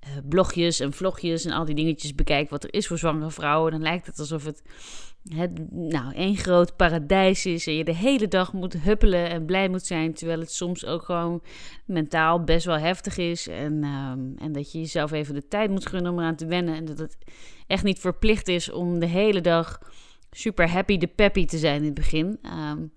uh, 0.07 0.09
blogjes 0.29 0.79
en 0.79 0.93
vlogjes 0.93 1.45
en 1.45 1.51
al 1.51 1.65
die 1.65 1.75
dingetjes 1.75 2.15
bekijkt 2.15 2.49
wat 2.49 2.63
er 2.63 2.73
is 2.73 2.87
voor 2.87 2.97
zwangere 2.97 3.31
vrouwen, 3.31 3.71
dan 3.71 3.81
lijkt 3.81 4.05
het 4.05 4.19
alsof 4.19 4.45
het, 4.45 4.61
het 5.35 5.71
nou 5.71 6.13
één 6.13 6.37
groot 6.37 6.75
paradijs 6.75 7.45
is 7.45 7.67
en 7.67 7.75
je 7.75 7.83
de 7.83 7.95
hele 7.95 8.27
dag 8.27 8.53
moet 8.53 8.73
huppelen 8.73 9.29
en 9.29 9.45
blij 9.45 9.69
moet 9.69 9.85
zijn, 9.85 10.13
terwijl 10.13 10.39
het 10.39 10.51
soms 10.51 10.85
ook 10.85 11.03
gewoon 11.03 11.43
mentaal 11.85 12.43
best 12.43 12.65
wel 12.65 12.77
heftig 12.77 13.17
is 13.17 13.47
en, 13.47 13.83
um, 13.83 14.35
en 14.37 14.51
dat 14.51 14.71
je 14.71 14.79
jezelf 14.79 15.11
even 15.11 15.33
de 15.33 15.47
tijd 15.47 15.69
moet 15.69 15.87
gunnen 15.87 16.11
om 16.11 16.19
eraan 16.19 16.35
te 16.35 16.45
wennen 16.45 16.75
en 16.75 16.85
dat 16.85 16.97
het 16.97 17.17
echt 17.67 17.83
niet 17.83 17.99
verplicht 17.99 18.47
is 18.47 18.71
om 18.71 18.99
de 18.99 19.05
hele 19.05 19.41
dag 19.41 19.79
super 20.35 20.69
happy 20.69 20.97
de 20.97 21.07
peppy 21.07 21.45
te 21.45 21.57
zijn 21.57 21.77
in 21.77 21.85
het 21.85 21.93
begin. 21.93 22.39
Um, 22.43 22.91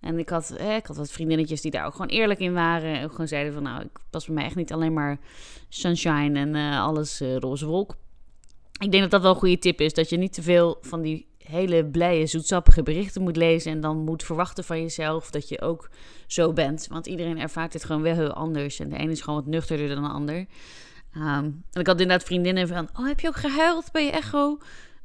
en 0.00 0.18
ik 0.18 0.28
had, 0.28 0.50
eh, 0.50 0.76
ik 0.76 0.86
had 0.86 0.96
wat 0.96 1.12
vriendinnetjes 1.12 1.60
die 1.60 1.70
daar 1.70 1.86
ook 1.86 1.92
gewoon 1.92 2.10
eerlijk 2.10 2.40
in 2.40 2.52
waren. 2.52 2.98
En 2.98 3.10
gewoon 3.10 3.28
zeiden 3.28 3.52
van, 3.52 3.62
nou, 3.62 3.82
ik 3.82 3.98
was 4.10 4.26
bij 4.26 4.34
mij 4.34 4.44
echt 4.44 4.54
niet 4.54 4.72
alleen 4.72 4.92
maar 4.92 5.18
sunshine 5.68 6.38
en 6.38 6.54
uh, 6.54 6.82
alles 6.82 7.20
uh, 7.20 7.36
roze 7.36 7.66
wolk. 7.66 7.94
Ik 8.78 8.90
denk 8.90 9.02
dat 9.02 9.10
dat 9.10 9.22
wel 9.22 9.30
een 9.30 9.36
goede 9.36 9.58
tip 9.58 9.80
is. 9.80 9.92
Dat 9.92 10.08
je 10.08 10.16
niet 10.16 10.32
te 10.32 10.42
veel 10.42 10.78
van 10.80 11.02
die 11.02 11.26
hele 11.38 11.84
blije, 11.84 12.26
zoetsappige 12.26 12.82
berichten 12.82 13.22
moet 13.22 13.36
lezen. 13.36 13.72
En 13.72 13.80
dan 13.80 14.04
moet 14.04 14.22
verwachten 14.22 14.64
van 14.64 14.80
jezelf 14.80 15.30
dat 15.30 15.48
je 15.48 15.60
ook 15.60 15.90
zo 16.26 16.52
bent. 16.52 16.86
Want 16.90 17.06
iedereen 17.06 17.38
ervaart 17.38 17.72
het 17.72 17.84
gewoon 17.84 18.02
wel 18.02 18.14
heel 18.14 18.32
anders. 18.32 18.80
En 18.80 18.88
de 18.88 18.96
ene 18.96 19.12
is 19.12 19.20
gewoon 19.20 19.40
wat 19.40 19.52
nuchterder 19.52 19.88
dan 19.88 20.02
de 20.02 20.08
ander. 20.08 20.46
Um, 21.16 21.64
en 21.72 21.80
ik 21.80 21.86
had 21.86 22.00
inderdaad 22.00 22.26
vriendinnen 22.26 22.68
van, 22.68 22.88
oh, 22.94 23.06
heb 23.06 23.20
je 23.20 23.28
ook 23.28 23.36
gehuild 23.36 23.92
bij 23.92 24.04
je 24.04 24.10
echo? 24.10 24.58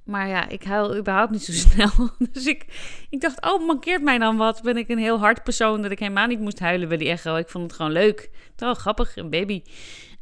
Maar 0.08 0.28
ja, 0.28 0.50
ik 0.50 0.64
huil 0.64 0.98
überhaupt 0.98 1.32
niet 1.32 1.44
zo 1.44 1.52
snel. 1.70 2.10
Dus 2.32 2.46
ik, 2.46 2.66
ik 3.10 3.22
dacht, 3.22 3.46
oh, 3.46 3.68
mankeert 3.68 4.02
mij 4.02 4.18
dan 4.18 4.38
wat? 4.38 4.62
Ben 4.62 4.78
ik 4.78 4.90
een 4.90 4.98
heel 4.98 5.20
hard 5.20 5.44
persoon 5.44 5.82
dat 5.82 5.92
ik 5.92 6.00
helemaal 6.00 6.28
niet 6.28 6.40
moest 6.40 6.60
huilen 6.60 6.88
bij 6.88 6.98
die 6.98 7.10
echo? 7.10 7.36
Ik 7.36 7.50
vond 7.50 7.64
het 7.64 7.74
gewoon 7.74 7.92
leuk. 7.92 8.30
Toch 8.56 8.78
grappig, 8.78 9.16
een 9.16 9.30
baby. 9.30 9.62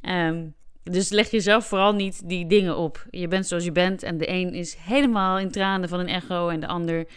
Um, 0.01 0.53
dus 0.83 1.09
leg 1.09 1.31
jezelf 1.31 1.65
vooral 1.65 1.93
niet 1.93 2.29
die 2.29 2.47
dingen 2.47 2.77
op. 2.77 3.05
Je 3.09 3.27
bent 3.27 3.47
zoals 3.47 3.63
je 3.63 3.71
bent 3.71 4.03
en 4.03 4.17
de 4.17 4.29
een 4.29 4.53
is 4.53 4.75
helemaal 4.79 5.39
in 5.39 5.51
tranen 5.51 5.89
van 5.89 5.99
een 5.99 6.07
echo 6.07 6.49
en 6.49 6.59
de 6.59 6.67
ander 6.67 7.07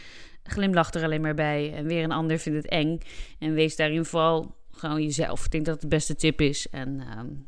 glimlacht 0.43 0.95
er 0.95 1.05
alleen 1.05 1.21
maar 1.21 1.35
bij. 1.35 1.73
En 1.75 1.87
weer 1.87 2.05
een 2.05 2.13
ander 2.13 2.39
vindt 2.39 2.63
het 2.63 2.69
eng. 2.73 2.99
En 3.39 3.53
wees 3.55 3.77
daarin 3.77 4.05
vooral 4.05 4.57
gewoon 4.71 5.03
jezelf. 5.03 5.45
Ik 5.45 5.51
denk 5.51 5.65
dat 5.65 5.75
het 5.75 5.83
de 5.83 5.97
beste 5.97 6.15
tip 6.15 6.41
is. 6.41 6.69
En 6.71 7.03
um, 7.19 7.47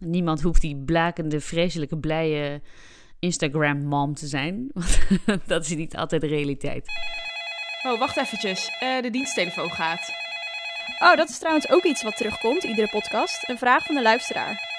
niemand 0.00 0.42
hoeft 0.42 0.60
die 0.60 0.76
blakende, 0.76 1.40
vreselijke, 1.40 1.98
blije 1.98 2.60
Instagram-mom 3.18 4.14
te 4.14 4.26
zijn. 4.26 4.70
Want 5.26 5.48
dat 5.48 5.64
is 5.64 5.74
niet 5.74 5.96
altijd 5.96 6.20
de 6.20 6.26
realiteit. 6.26 6.86
Oh, 7.86 7.98
wacht 7.98 8.16
eventjes. 8.16 8.70
Uh, 8.82 9.02
de 9.02 9.10
diensttelefoon 9.10 9.70
gaat. 9.70 10.10
Oh, 10.98 11.16
dat 11.16 11.28
is 11.28 11.38
trouwens 11.38 11.70
ook 11.70 11.84
iets 11.84 12.02
wat 12.02 12.16
terugkomt, 12.16 12.64
iedere 12.64 12.88
podcast. 12.88 13.48
Een 13.48 13.58
vraag 13.58 13.84
van 13.84 13.94
de 13.94 14.02
luisteraar. 14.02 14.74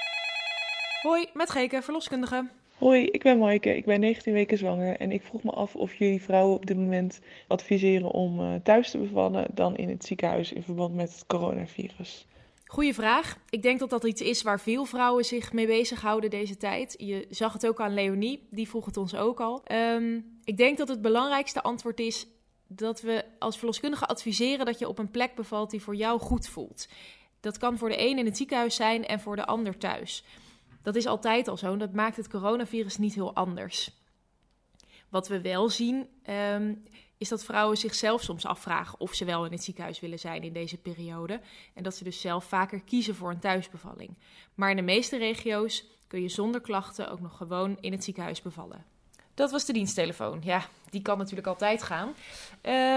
Hoi, 1.02 1.26
met 1.34 1.50
Geke, 1.50 1.82
verloskundige. 1.82 2.47
Hoi, 2.78 3.06
ik 3.06 3.23
ben 3.23 3.38
Maaike. 3.38 3.76
Ik 3.76 3.86
ben 3.86 4.00
19 4.00 4.34
weken 4.34 4.58
zwanger. 4.58 4.97
En 4.97 5.12
ik 5.12 5.23
vroeg 5.23 5.43
me 5.43 5.52
af 5.52 5.76
of 5.76 5.93
jullie 5.93 6.21
vrouwen 6.21 6.56
op 6.56 6.65
dit 6.65 6.78
moment 6.78 7.19
adviseren 7.47 8.12
om 8.12 8.39
uh, 8.39 8.56
thuis 8.63 8.91
te 8.91 8.97
bevallen 8.97 9.47
dan 9.54 9.76
in 9.76 9.89
het 9.89 10.06
ziekenhuis 10.06 10.54
in 10.54 10.63
verband 10.63 10.95
met 10.95 11.12
het 11.12 11.26
coronavirus. 11.28 12.26
Goeie 12.67 12.93
vraag. 12.93 13.38
Ik 13.49 13.62
denk 13.62 13.80
dat 13.80 13.89
dat 13.89 14.03
iets 14.03 14.21
is 14.21 14.41
waar 14.41 14.60
veel 14.60 14.86
vrouwen 14.86 15.25
zich 15.25 15.53
mee 15.53 15.67
bezighouden 15.67 16.30
deze 16.30 16.58
tijd. 16.58 16.95
Je 16.97 17.27
zag 17.30 17.53
het 17.53 17.67
ook 17.67 17.80
aan 17.80 17.93
Leonie, 17.93 18.47
die 18.51 18.67
vroeg 18.67 18.86
het 18.86 18.97
ons 18.97 19.15
ook 19.15 19.39
al. 19.39 19.63
Um, 19.71 20.39
ik 20.43 20.58
denk 20.58 20.77
dat 20.77 20.88
het 20.88 21.01
belangrijkste 21.01 21.62
antwoord 21.62 21.99
is 21.99 22.27
dat 22.67 23.01
we 23.01 23.25
als 23.39 23.58
verloskundige 23.58 24.06
adviseren 24.06 24.65
dat 24.65 24.80
je 24.80 24.88
op 24.88 24.99
een 24.99 25.12
plek 25.12 25.36
bevalt 25.36 25.69
die 25.69 25.82
voor 25.82 25.95
jou 25.95 26.19
goed 26.19 26.47
voelt. 26.47 26.88
Dat 27.39 27.58
kan 27.58 27.77
voor 27.77 27.89
de 27.89 27.99
een 27.99 28.17
in 28.17 28.25
het 28.25 28.38
ziekenhuis 28.38 28.75
zijn 28.75 29.06
en 29.06 29.19
voor 29.19 29.36
de 29.36 29.45
ander 29.45 29.77
thuis. 29.77 30.23
Dat 30.82 30.95
is 30.95 31.06
altijd 31.06 31.47
al 31.47 31.58
zo 31.58 31.71
en 31.71 31.80
dat 31.80 31.93
maakt 31.93 32.17
het 32.17 32.30
coronavirus 32.30 32.97
niet 32.97 33.13
heel 33.13 33.36
anders. 33.36 33.91
Wat 35.10 35.27
we 35.27 35.41
wel 35.41 35.69
zien, 35.69 36.08
um, 36.56 36.84
is 37.17 37.30
dat 37.30 37.43
vrouwen 37.43 37.77
zichzelf 37.77 38.21
soms 38.21 38.45
afvragen 38.45 38.99
of 38.99 39.13
ze 39.13 39.25
wel 39.25 39.45
in 39.45 39.51
het 39.51 39.63
ziekenhuis 39.63 39.99
willen 39.99 40.19
zijn 40.19 40.43
in 40.43 40.53
deze 40.53 40.77
periode. 40.77 41.41
En 41.73 41.84
dat 41.84 41.95
ze 41.95 42.03
dus 42.03 42.21
zelf 42.21 42.45
vaker 42.45 42.82
kiezen 42.82 43.15
voor 43.15 43.30
een 43.30 43.39
thuisbevalling. 43.39 44.17
Maar 44.56 44.69
in 44.69 44.75
de 44.75 44.82
meeste 44.82 45.17
regio's 45.17 45.86
kun 46.08 46.21
je 46.21 46.30
zonder 46.30 46.62
klachten 46.62 47.12
ook 47.12 47.21
nog 47.21 47.38
gewoon 47.38 47.77
in 47.80 47.91
het 47.91 48.03
ziekenhuis 48.03 48.41
bevallen. 48.41 48.86
Dat 49.34 49.51
was 49.51 49.65
de 49.65 49.73
diensttelefoon. 49.73 50.41
Ja, 50.43 50.65
die 50.89 51.01
kan 51.01 51.17
natuurlijk 51.17 51.47
altijd 51.47 51.84
gaan. 51.84 52.13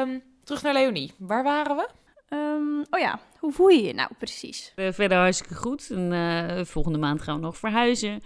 Um, 0.01 0.23
terug 0.45 0.63
naar 0.63 0.73
Leonie. 0.73 1.13
Waar 1.19 1.43
waren 1.43 1.77
we? 1.77 1.89
Um, 2.37 2.85
oh 2.91 3.01
ja, 3.01 3.21
hoe 3.39 3.53
voel 3.53 3.69
je 3.69 3.83
je 3.83 3.95
nou 3.95 4.11
precies? 4.19 4.73
Uh, 4.77 4.93
verder 4.93 5.19
hartstikke 5.19 5.55
goed. 5.55 5.91
En, 5.91 6.13
uh, 6.13 6.65
volgende 6.65 6.99
maand 6.99 7.23
gaan 7.23 7.35
we 7.35 7.41
nog 7.41 7.57
verhuizen. 7.57 8.23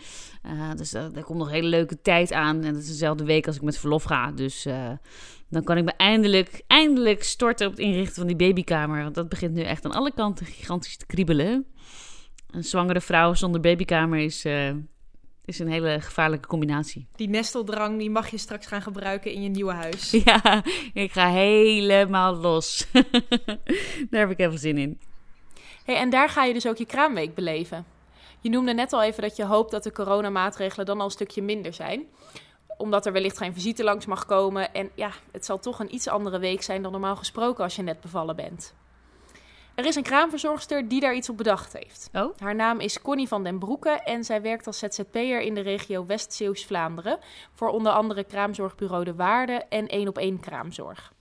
Uh, 0.46 0.72
dus 0.74 0.90
daar 0.90 1.22
komt 1.22 1.38
nog 1.38 1.46
een 1.46 1.54
hele 1.54 1.68
leuke 1.68 2.02
tijd 2.02 2.32
aan. 2.32 2.62
En 2.62 2.72
dat 2.72 2.82
is 2.82 2.88
dezelfde 2.88 3.24
week 3.24 3.46
als 3.46 3.56
ik 3.56 3.62
met 3.62 3.78
verlof 3.78 4.02
ga. 4.02 4.32
Dus 4.32 4.66
dan 5.54 5.64
kan 5.64 5.76
ik 5.76 5.84
me 5.84 5.92
eindelijk, 5.96 6.62
eindelijk 6.66 7.22
storten 7.22 7.66
op 7.66 7.72
het 7.72 7.80
inrichten 7.80 8.14
van 8.14 8.26
die 8.26 8.36
babykamer. 8.36 9.02
Want 9.02 9.14
dat 9.14 9.28
begint 9.28 9.54
nu 9.54 9.62
echt 9.62 9.84
aan 9.84 9.92
alle 9.92 10.12
kanten 10.12 10.46
gigantisch 10.46 10.96
te 10.96 11.06
kriebelen. 11.06 11.66
Een 12.50 12.64
zwangere 12.64 13.00
vrouw 13.00 13.34
zonder 13.34 13.60
babykamer 13.60 14.18
is, 14.18 14.44
uh, 14.44 14.70
is 15.44 15.58
een 15.58 15.68
hele 15.68 16.00
gevaarlijke 16.00 16.48
combinatie. 16.48 17.06
Die 17.16 17.28
nesteldrang 17.28 17.98
die 17.98 18.10
mag 18.10 18.28
je 18.28 18.38
straks 18.38 18.66
gaan 18.66 18.82
gebruiken 18.82 19.32
in 19.32 19.42
je 19.42 19.48
nieuwe 19.48 19.72
huis. 19.72 20.10
Ja, 20.24 20.64
ik 20.92 21.12
ga 21.12 21.28
helemaal 21.28 22.34
los. 22.34 22.86
daar 24.10 24.20
heb 24.20 24.30
ik 24.30 24.38
even 24.38 24.58
zin 24.58 24.78
in. 24.78 25.00
Hey, 25.84 25.96
en 25.96 26.10
daar 26.10 26.28
ga 26.28 26.44
je 26.44 26.52
dus 26.52 26.66
ook 26.66 26.76
je 26.76 26.86
kraamweek 26.86 27.34
beleven. 27.34 27.84
Je 28.40 28.50
noemde 28.50 28.74
net 28.74 28.92
al 28.92 29.02
even 29.02 29.22
dat 29.22 29.36
je 29.36 29.44
hoopt 29.44 29.70
dat 29.70 29.82
de 29.82 29.92
coronamaatregelen 29.92 30.86
dan 30.86 30.98
al 30.98 31.04
een 31.04 31.10
stukje 31.10 31.42
minder 31.42 31.72
zijn 31.72 32.06
omdat 32.76 33.06
er 33.06 33.12
wellicht 33.12 33.38
geen 33.38 33.54
visite 33.54 33.84
langs 33.84 34.06
mag 34.06 34.26
komen. 34.26 34.74
En 34.74 34.90
ja, 34.94 35.10
het 35.32 35.44
zal 35.44 35.58
toch 35.58 35.78
een 35.78 35.94
iets 35.94 36.08
andere 36.08 36.38
week 36.38 36.62
zijn 36.62 36.82
dan 36.82 36.92
normaal 36.92 37.16
gesproken 37.16 37.64
als 37.64 37.76
je 37.76 37.82
net 37.82 38.00
bevallen 38.00 38.36
bent. 38.36 38.74
Er 39.74 39.84
is 39.84 39.96
een 39.96 40.02
kraamverzorgster 40.02 40.88
die 40.88 41.00
daar 41.00 41.14
iets 41.14 41.28
op 41.28 41.36
bedacht 41.36 41.72
heeft. 41.72 42.08
Oh? 42.12 42.38
Haar 42.38 42.54
naam 42.54 42.80
is 42.80 43.02
Connie 43.02 43.28
van 43.28 43.44
den 43.44 43.58
Broeke 43.58 43.90
en 43.90 44.24
zij 44.24 44.42
werkt 44.42 44.66
als 44.66 44.78
ZZP'er 44.78 45.40
in 45.40 45.54
de 45.54 45.60
regio 45.60 46.06
West-Zeeuws-Vlaanderen 46.06 47.18
voor 47.52 47.68
onder 47.68 47.92
andere 47.92 48.24
kraamzorgbureau 48.24 49.04
De 49.04 49.14
Waarde 49.14 49.64
en 49.68 49.88
één 49.88 50.08
op 50.08 50.18
één 50.18 50.40
kraamzorg. 50.40 51.12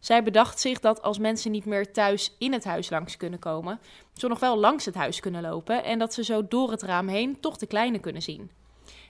Zij 0.00 0.22
bedacht 0.22 0.60
zich 0.60 0.80
dat 0.80 1.02
als 1.02 1.18
mensen 1.18 1.50
niet 1.50 1.64
meer 1.64 1.92
thuis 1.92 2.34
in 2.38 2.52
het 2.52 2.64
huis 2.64 2.90
langs 2.90 3.16
kunnen 3.16 3.38
komen, 3.38 3.80
ze 4.14 4.28
nog 4.28 4.40
wel 4.40 4.58
langs 4.58 4.84
het 4.84 4.94
huis 4.94 5.20
kunnen 5.20 5.42
lopen 5.42 5.84
en 5.84 5.98
dat 5.98 6.14
ze 6.14 6.24
zo 6.24 6.48
door 6.48 6.70
het 6.70 6.82
raam 6.82 7.08
heen 7.08 7.40
toch 7.40 7.56
de 7.56 7.66
kleine 7.66 7.98
kunnen 7.98 8.22
zien. 8.22 8.50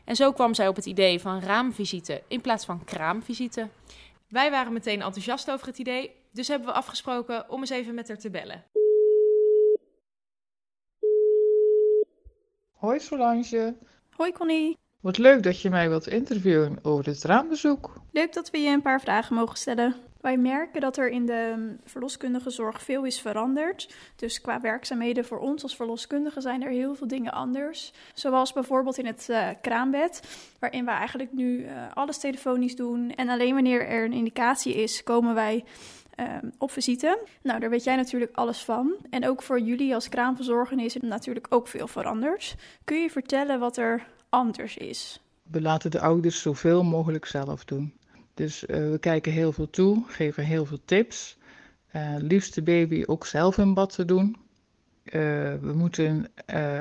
En 0.08 0.16
zo 0.16 0.32
kwam 0.32 0.54
zij 0.54 0.68
op 0.68 0.76
het 0.76 0.86
idee 0.86 1.20
van 1.20 1.40
raamvisite 1.40 2.22
in 2.28 2.40
plaats 2.40 2.64
van 2.64 2.84
kraamvisite. 2.84 3.68
Wij 4.28 4.50
waren 4.50 4.72
meteen 4.72 5.02
enthousiast 5.02 5.50
over 5.50 5.66
het 5.66 5.78
idee, 5.78 6.10
dus 6.32 6.48
hebben 6.48 6.68
we 6.68 6.74
afgesproken 6.74 7.50
om 7.50 7.60
eens 7.60 7.70
even 7.70 7.94
met 7.94 8.08
haar 8.08 8.18
te 8.18 8.30
bellen. 8.30 8.64
Hoi 12.72 13.00
Solange. 13.00 13.76
Hoi 14.10 14.32
Connie. 14.32 14.76
Wat 15.00 15.18
leuk 15.18 15.42
dat 15.42 15.60
je 15.60 15.70
mij 15.70 15.88
wilt 15.88 16.06
interviewen 16.06 16.78
over 16.82 17.04
dit 17.04 17.22
raambezoek. 17.22 17.92
Leuk 18.12 18.32
dat 18.32 18.50
we 18.50 18.58
je 18.58 18.70
een 18.70 18.82
paar 18.82 19.00
vragen 19.00 19.34
mogen 19.34 19.56
stellen. 19.56 19.96
Wij 20.20 20.36
merken 20.36 20.80
dat 20.80 20.96
er 20.96 21.08
in 21.08 21.26
de 21.26 21.74
verloskundige 21.84 22.50
zorg 22.50 22.82
veel 22.82 23.04
is 23.04 23.20
veranderd. 23.20 23.94
Dus 24.16 24.40
qua 24.40 24.60
werkzaamheden 24.60 25.24
voor 25.24 25.38
ons 25.38 25.62
als 25.62 25.76
verloskundigen 25.76 26.42
zijn 26.42 26.62
er 26.62 26.70
heel 26.70 26.94
veel 26.94 27.06
dingen 27.06 27.32
anders. 27.32 27.92
Zoals 28.14 28.52
bijvoorbeeld 28.52 28.98
in 28.98 29.06
het 29.06 29.26
uh, 29.30 29.48
kraambed, 29.60 30.22
waarin 30.58 30.84
we 30.84 30.90
eigenlijk 30.90 31.32
nu 31.32 31.58
uh, 31.58 31.70
alles 31.94 32.18
telefonisch 32.18 32.76
doen. 32.76 33.10
En 33.10 33.28
alleen 33.28 33.54
wanneer 33.54 33.86
er 33.86 34.04
een 34.04 34.12
indicatie 34.12 34.74
is, 34.74 35.02
komen 35.02 35.34
wij 35.34 35.64
uh, 36.20 36.26
op 36.58 36.70
visite. 36.70 37.18
Nou, 37.42 37.60
daar 37.60 37.70
weet 37.70 37.84
jij 37.84 37.96
natuurlijk 37.96 38.36
alles 38.36 38.64
van. 38.64 38.96
En 39.10 39.28
ook 39.28 39.42
voor 39.42 39.60
jullie 39.60 39.94
als 39.94 40.08
kraamverzorger 40.08 40.84
is 40.84 40.94
het 40.94 41.02
natuurlijk 41.02 41.46
ook 41.50 41.68
veel 41.68 41.88
veranderd. 41.88 42.54
Kun 42.84 43.02
je 43.02 43.10
vertellen 43.10 43.58
wat 43.58 43.76
er 43.76 44.06
anders 44.28 44.76
is? 44.76 45.20
We 45.42 45.60
laten 45.60 45.90
de 45.90 46.00
ouders 46.00 46.42
zoveel 46.42 46.84
mogelijk 46.84 47.24
zelf 47.24 47.64
doen. 47.64 47.92
Dus 48.38 48.64
uh, 48.66 48.76
we 48.90 48.98
kijken 48.98 49.32
heel 49.32 49.52
veel 49.52 49.70
toe, 49.70 50.04
geven 50.06 50.44
heel 50.44 50.66
veel 50.66 50.80
tips. 50.84 51.38
Uh, 51.96 52.14
liefst 52.18 52.54
de 52.54 52.62
baby 52.62 53.02
ook 53.06 53.26
zelf 53.26 53.58
in 53.58 53.74
bad 53.74 53.94
te 53.94 54.04
doen. 54.04 54.36
Uh, 55.04 55.12
we 55.60 55.72
moeten 55.74 56.26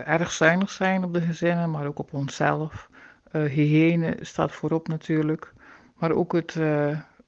erg 0.05 0.31
zuinig 0.31 0.69
zijn 0.69 1.03
op 1.03 1.13
de 1.13 1.21
gezinnen, 1.21 1.71
maar 1.71 1.87
ook 1.87 1.99
op 1.99 2.13
onszelf. 2.13 2.89
hygiëne 3.31 4.17
staat 4.21 4.51
voorop 4.51 4.87
natuurlijk. 4.87 5.53
Maar 5.95 6.11
ook 6.11 6.33
het, 6.33 6.53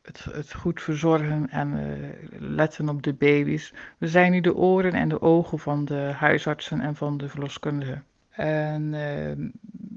het, 0.01 0.23
het, 0.31 0.53
goed 0.53 0.81
verzorgen 0.81 1.49
en 1.49 1.99
letten 2.39 2.89
op 2.89 3.03
de 3.03 3.13
baby's. 3.13 3.73
We 3.97 4.07
zijn 4.07 4.31
nu 4.31 4.41
de 4.41 4.55
oren 4.55 4.93
en 4.93 5.09
de 5.09 5.21
ogen 5.21 5.59
van 5.59 5.85
de 5.85 6.11
huisartsen 6.15 6.81
en 6.81 6.95
van 6.95 7.17
de 7.17 7.29
verloskundigen. 7.29 8.03
En 8.39 8.93
uh, 8.93 9.49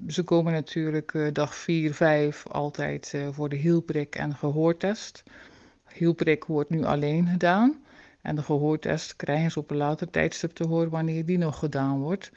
ze 0.09 0.23
komen 0.23 0.53
natuurlijk 0.53 1.13
uh, 1.13 1.33
dag 1.33 1.55
4, 1.55 1.95
5 1.95 2.47
altijd 2.47 3.13
uh, 3.15 3.29
voor 3.31 3.49
de 3.49 3.57
hielprik 3.57 4.15
en 4.15 4.37
gehoortest. 4.37 5.23
Hielprik 5.93 6.45
wordt 6.45 6.71
nu 6.71 6.85
alleen 6.85 7.27
gedaan. 7.27 7.83
En 8.23 8.37
de 8.37 8.43
gehoortest 8.43 9.17
krijgen 9.17 9.51
ze 9.51 9.59
op 9.59 9.71
een 9.71 9.77
later 9.77 10.11
tijdstip 10.11 10.53
te 10.53 10.67
horen 10.67 10.91
wanneer 10.91 11.25
die 11.25 11.39
nog 11.39 11.59
gedaan 11.59 12.01
wordt. 12.01 12.33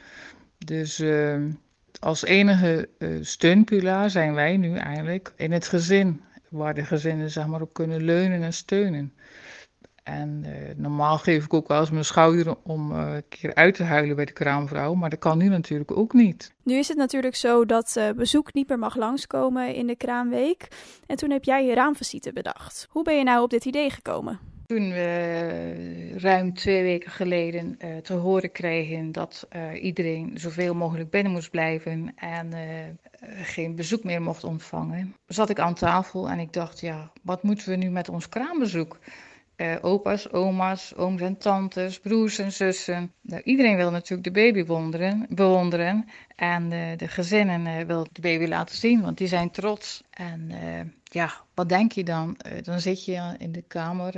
Dus 0.57 0.99
ehm, 0.99 1.51
als 1.99 2.23
enige 2.23 2.89
steunpilaar 3.21 4.09
zijn 4.09 4.33
wij 4.33 4.57
nu 4.57 4.75
eigenlijk 4.75 5.33
in 5.35 5.51
het 5.51 5.67
gezin. 5.67 6.21
Waar 6.49 6.73
de 6.73 6.85
gezinnen 6.85 7.31
zeg 7.31 7.47
maar, 7.47 7.61
op 7.61 7.73
kunnen 7.73 8.03
leunen 8.03 8.41
en 8.43 8.53
steunen. 8.53 9.13
En 10.05 10.43
uh, 10.45 10.51
normaal 10.75 11.17
geef 11.17 11.43
ik 11.45 11.53
ook 11.53 11.67
wel 11.67 11.79
eens 11.79 11.89
mijn 11.89 12.05
schouder 12.05 12.55
om 12.63 12.91
uh, 12.91 13.13
een 13.15 13.23
keer 13.29 13.55
uit 13.55 13.75
te 13.75 13.83
huilen 13.83 14.15
bij 14.15 14.25
de 14.25 14.31
kraamvrouw, 14.31 14.93
maar 14.93 15.09
dat 15.09 15.19
kan 15.19 15.37
nu 15.37 15.47
natuurlijk 15.47 15.97
ook 15.97 16.13
niet. 16.13 16.53
Nu 16.63 16.75
is 16.75 16.87
het 16.87 16.97
natuurlijk 16.97 17.35
zo 17.35 17.65
dat 17.65 17.95
uh, 17.97 18.09
bezoek 18.11 18.53
niet 18.53 18.67
meer 18.67 18.79
mag 18.79 18.95
langskomen 18.95 19.73
in 19.75 19.87
de 19.87 19.95
kraamweek. 19.95 20.67
En 21.05 21.15
toen 21.15 21.29
heb 21.31 21.43
jij 21.43 21.65
je 21.65 21.73
raamvisite 21.73 22.33
bedacht. 22.33 22.87
Hoe 22.89 23.03
ben 23.03 23.17
je 23.17 23.23
nou 23.23 23.43
op 23.43 23.49
dit 23.49 23.65
idee 23.65 23.89
gekomen? 23.89 24.39
Toen 24.65 24.89
we 24.89 26.15
ruim 26.17 26.53
twee 26.53 26.83
weken 26.83 27.11
geleden 27.11 27.77
te 28.01 28.13
horen 28.13 28.51
kregen 28.51 29.11
dat 29.11 29.47
iedereen 29.81 30.37
zoveel 30.37 30.73
mogelijk 30.73 31.09
binnen 31.09 31.31
moest 31.31 31.49
blijven 31.49 32.13
en 32.15 32.53
geen 33.41 33.75
bezoek 33.75 34.03
meer 34.03 34.21
mocht 34.21 34.43
ontvangen, 34.43 35.15
zat 35.27 35.49
ik 35.49 35.59
aan 35.59 35.73
tafel 35.73 36.29
en 36.29 36.39
ik 36.39 36.53
dacht, 36.53 36.79
ja, 36.79 37.11
wat 37.21 37.43
moeten 37.43 37.69
we 37.69 37.75
nu 37.75 37.89
met 37.89 38.09
ons 38.09 38.29
kraambezoek? 38.29 38.97
Uh, 39.57 39.75
opa's, 39.81 40.31
oma's, 40.31 40.93
ooms 40.95 41.21
en 41.21 41.37
tantes, 41.37 41.99
broers 41.99 42.37
en 42.37 42.51
zussen. 42.51 43.13
Nou, 43.21 43.41
iedereen 43.43 43.75
wil 43.75 43.91
natuurlijk 43.91 44.23
de 44.23 44.41
baby 44.41 44.65
bewonderen. 44.65 45.25
bewonderen. 45.29 46.09
En 46.35 46.71
uh, 46.71 46.97
de 46.97 47.07
gezinnen 47.07 47.65
uh, 47.65 47.85
wil 47.85 48.07
de 48.11 48.21
baby 48.21 48.45
laten 48.45 48.75
zien, 48.75 49.01
want 49.01 49.17
die 49.17 49.27
zijn 49.27 49.51
trots. 49.51 50.03
En 50.09 50.51
ja, 51.03 51.31
wat 51.53 51.69
denk 51.69 51.91
je 51.91 52.03
dan? 52.03 52.37
dan 52.61 52.79
zit 52.79 53.05
je 53.05 53.35
in 53.37 53.51
de 53.51 53.61
kamer. 53.61 54.15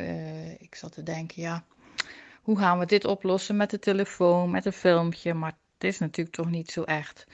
ik 0.60 0.76
zat 0.76 0.92
te 0.92 1.04
denken, 1.04 1.42
ja, 1.42 1.64
hoe 2.42 2.58
gaan 2.58 2.80
we 2.80 2.86
dit 2.86 3.06
oplossen 3.06 3.58
met 3.58 3.70
de 3.70 3.80
telefoon, 3.80 4.52
met 4.52 4.66
een 4.66 4.74
filmpje? 4.74 5.34
Maar 5.34 5.54
het 5.74 5.84
is 5.84 6.00
natuurlijk 6.00 6.36
toch 6.36 6.50
niet 6.50 6.72
zo 6.72 6.84
echt. 6.84 7.28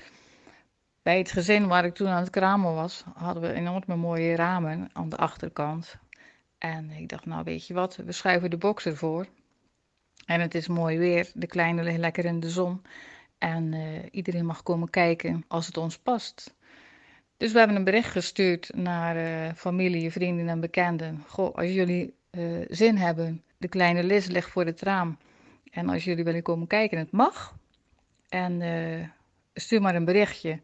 Bij 1.04 1.18
het 1.18 1.32
gezin 1.32 1.68
waar 1.68 1.86
ik 1.86 1.94
toen 1.94 2.08
aan 2.08 2.22
het 2.22 2.30
kramen 2.30 2.74
was, 2.74 3.04
hadden 3.14 3.44
we 3.44 3.54
enorm 3.54 4.00
mooie 4.00 4.36
ramen 4.36 4.90
aan 4.94 5.10
de 5.10 5.18
achterkant. 5.18 5.98
En 6.64 6.92
ik 6.92 7.10
dacht, 7.10 7.26
nou 7.26 7.44
weet 7.44 7.68
je 7.68 7.74
wat, 7.74 7.96
we 7.96 8.12
schuiven 8.12 8.50
de 8.50 8.58
box 8.58 8.86
ervoor. 8.86 9.28
En 10.26 10.42
het 10.42 10.56
is 10.56 10.68
mooi 10.68 10.98
weer, 10.98 11.32
de 11.34 11.48
kleine 11.48 11.84
ligt 11.84 11.98
lekker 11.98 12.26
in 12.26 12.40
de 12.40 12.50
zon. 12.50 12.82
En 13.38 13.74
uh, 13.74 14.00
iedereen 14.12 14.46
mag 14.46 14.64
komen 14.64 14.90
kijken 14.90 15.46
als 15.48 15.66
het 15.66 15.78
ons 15.78 15.98
past. 15.98 16.56
Dus 17.38 17.52
we 17.52 17.58
hebben 17.58 17.78
een 17.78 17.84
bericht 17.84 18.12
gestuurd 18.12 18.72
naar 18.76 19.18
uh, 19.18 19.54
familie, 19.56 20.12
vrienden 20.12 20.50
en 20.50 20.60
bekenden. 20.60 21.24
Goh, 21.28 21.56
als 21.56 21.68
jullie 21.68 22.14
uh, 22.32 22.66
zin 22.70 22.98
hebben, 22.98 23.44
de 23.58 23.68
kleine 23.68 24.04
Liz 24.04 24.28
ligt 24.28 24.50
voor 24.50 24.66
het 24.66 24.82
raam. 24.82 25.18
En 25.72 25.90
als 25.90 26.04
jullie 26.04 26.24
willen 26.24 26.42
komen 26.42 26.68
kijken, 26.68 26.98
het 26.98 27.12
mag. 27.12 27.56
En 28.30 28.62
stuur 29.54 29.82
maar 29.82 29.96
een 29.96 30.06
berichtje. 30.06 30.60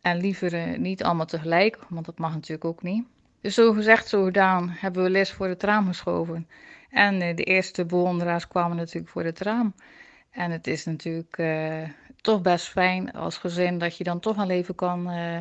En 0.00 0.16
liever 0.16 0.78
niet 0.78 1.02
allemaal 1.02 1.26
tegelijk, 1.26 1.78
want 1.88 2.06
dat 2.06 2.18
mag 2.18 2.32
natuurlijk 2.32 2.64
ook 2.64 2.82
niet. 2.82 3.04
Dus 3.40 3.54
zo 3.54 3.72
gezegd, 3.72 4.08
zo 4.08 4.24
gedaan, 4.24 4.68
hebben 4.68 5.02
we 5.02 5.10
les 5.10 5.32
voor 5.32 5.46
het 5.46 5.62
raam 5.62 5.86
geschoven. 5.86 6.48
En 6.90 7.14
uh, 7.14 7.36
de 7.36 7.44
eerste 7.44 7.84
bewonderaars 7.84 8.48
kwamen 8.48 8.76
natuurlijk 8.76 9.12
voor 9.12 9.24
het 9.24 9.40
raam. 9.40 9.74
En 10.30 10.50
het 10.50 10.66
is 10.66 10.84
natuurlijk 10.84 11.38
uh, 11.38 11.82
toch 12.20 12.42
best 12.42 12.68
fijn 12.68 13.12
als 13.12 13.36
gezin 13.36 13.78
dat 13.78 13.96
je 13.96 14.04
dan 14.04 14.20
toch 14.20 14.36
al 14.36 14.50
even 14.50 14.74
kan 14.74 15.10
uh, 15.10 15.38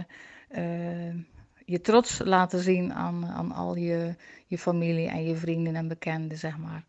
je 1.65 1.81
trots 1.81 2.21
laten 2.23 2.59
zien 2.59 2.93
aan, 2.93 3.25
aan 3.25 3.51
al 3.51 3.75
je, 3.75 4.15
je 4.47 4.57
familie 4.57 5.07
en 5.07 5.23
je 5.23 5.35
vrienden 5.35 5.75
en 5.75 5.87
bekenden, 5.87 6.37
zeg 6.37 6.57
maar. 6.57 6.83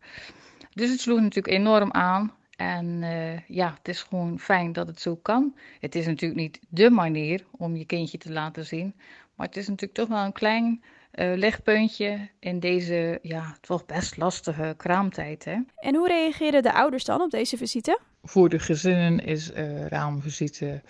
Dus 0.73 0.89
het 0.89 0.99
sloeg 0.99 1.19
natuurlijk 1.19 1.55
enorm 1.55 1.91
aan. 1.91 2.31
En 2.55 3.03
ja, 3.47 3.73
het 3.77 3.87
is 3.87 4.01
gewoon 4.01 4.39
fijn 4.39 4.73
dat 4.73 4.87
het 4.87 5.01
zo 5.01 5.15
kan. 5.15 5.55
Het 5.79 5.95
is 5.95 6.05
natuurlijk 6.05 6.41
niet 6.41 6.59
de 6.69 6.89
manier 6.89 7.45
om 7.51 7.75
je 7.75 7.85
kindje 7.85 8.17
te 8.17 8.31
laten 8.31 8.65
zien. 8.65 8.95
Maar 9.35 9.47
het 9.47 9.57
is 9.57 9.67
natuurlijk 9.67 9.99
toch 9.99 10.07
wel 10.07 10.25
een 10.25 10.31
klein 10.31 10.83
uh, 11.15 11.35
lichtpuntje 11.35 12.29
in 12.39 12.59
deze 12.59 13.19
ja, 13.21 13.57
toch 13.61 13.85
best 13.85 14.17
lastige 14.17 14.73
kraamtijd. 14.77 15.45
Hè? 15.45 15.57
En 15.75 15.95
hoe 15.95 16.07
reageren 16.07 16.63
de 16.63 16.73
ouders 16.73 17.03
dan 17.03 17.21
op 17.21 17.29
deze 17.29 17.57
visite? 17.57 17.99
Voor 18.23 18.49
de 18.49 18.59
gezinnen 18.59 19.25
is 19.25 19.51
uh, 19.51 19.85
raamvisite 19.85 20.81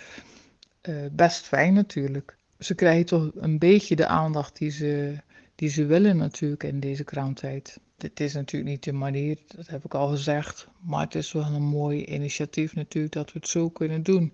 uh, 0.89 0.95
best 1.11 1.45
fijn 1.45 1.73
natuurlijk. 1.73 2.37
Ze 2.59 2.75
krijgen 2.75 3.05
toch 3.05 3.31
een 3.35 3.59
beetje 3.59 3.95
de 3.95 4.07
aandacht 4.07 4.57
die 4.57 4.71
ze, 4.71 5.17
die 5.55 5.69
ze 5.69 5.85
willen 5.85 6.17
natuurlijk 6.17 6.63
in 6.63 6.79
deze 6.79 7.03
kraamtijd. 7.03 7.79
Het 7.97 8.19
is 8.19 8.33
natuurlijk 8.33 8.71
niet 8.71 8.83
de 8.83 8.93
manier, 8.93 9.37
dat 9.55 9.67
heb 9.67 9.85
ik 9.85 9.93
al 9.93 10.07
gezegd, 10.07 10.67
maar 10.79 11.03
het 11.03 11.15
is 11.15 11.31
wel 11.31 11.45
een 11.45 11.61
mooi 11.61 12.05
initiatief 12.05 12.75
natuurlijk 12.75 13.13
dat 13.13 13.33
we 13.33 13.39
het 13.39 13.47
zo 13.47 13.69
kunnen 13.69 14.03
doen. 14.03 14.33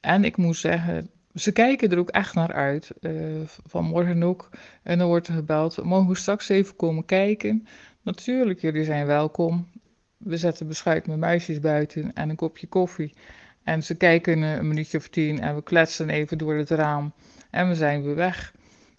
En 0.00 0.24
ik 0.24 0.36
moet 0.36 0.56
zeggen, 0.56 1.10
ze 1.36 1.52
kijken 1.52 1.90
er 1.90 1.98
ook 1.98 2.10
echt 2.10 2.34
naar 2.34 2.52
uit. 2.52 2.90
Uh, 3.00 3.40
vanmorgen 3.66 4.22
ook. 4.22 4.48
En 4.82 4.98
dan 4.98 5.08
wordt 5.08 5.28
er 5.28 5.34
gebeld. 5.34 5.84
Mogen 5.84 6.08
we 6.08 6.14
straks 6.14 6.48
even 6.48 6.76
komen 6.76 7.04
kijken? 7.04 7.66
Natuurlijk, 8.02 8.60
jullie 8.60 8.84
zijn 8.84 9.06
welkom. 9.06 9.68
We 10.16 10.36
zetten 10.36 10.66
beschuit 10.66 11.06
met 11.06 11.18
muisjes 11.18 11.60
buiten 11.60 12.12
en 12.14 12.28
een 12.28 12.36
kopje 12.36 12.66
koffie. 12.66 13.14
En 13.62 13.82
ze 13.82 13.94
kijken 13.94 14.42
een 14.42 14.68
minuutje 14.68 14.98
of 14.98 15.08
tien 15.08 15.40
en 15.40 15.54
we 15.54 15.62
kletsen 15.62 16.10
even 16.10 16.38
door 16.38 16.54
het 16.54 16.70
raam. 16.70 17.12
En 17.50 17.68
we 17.68 17.74
zijn 17.74 18.02
weer 18.02 18.14
weg. 18.14 18.54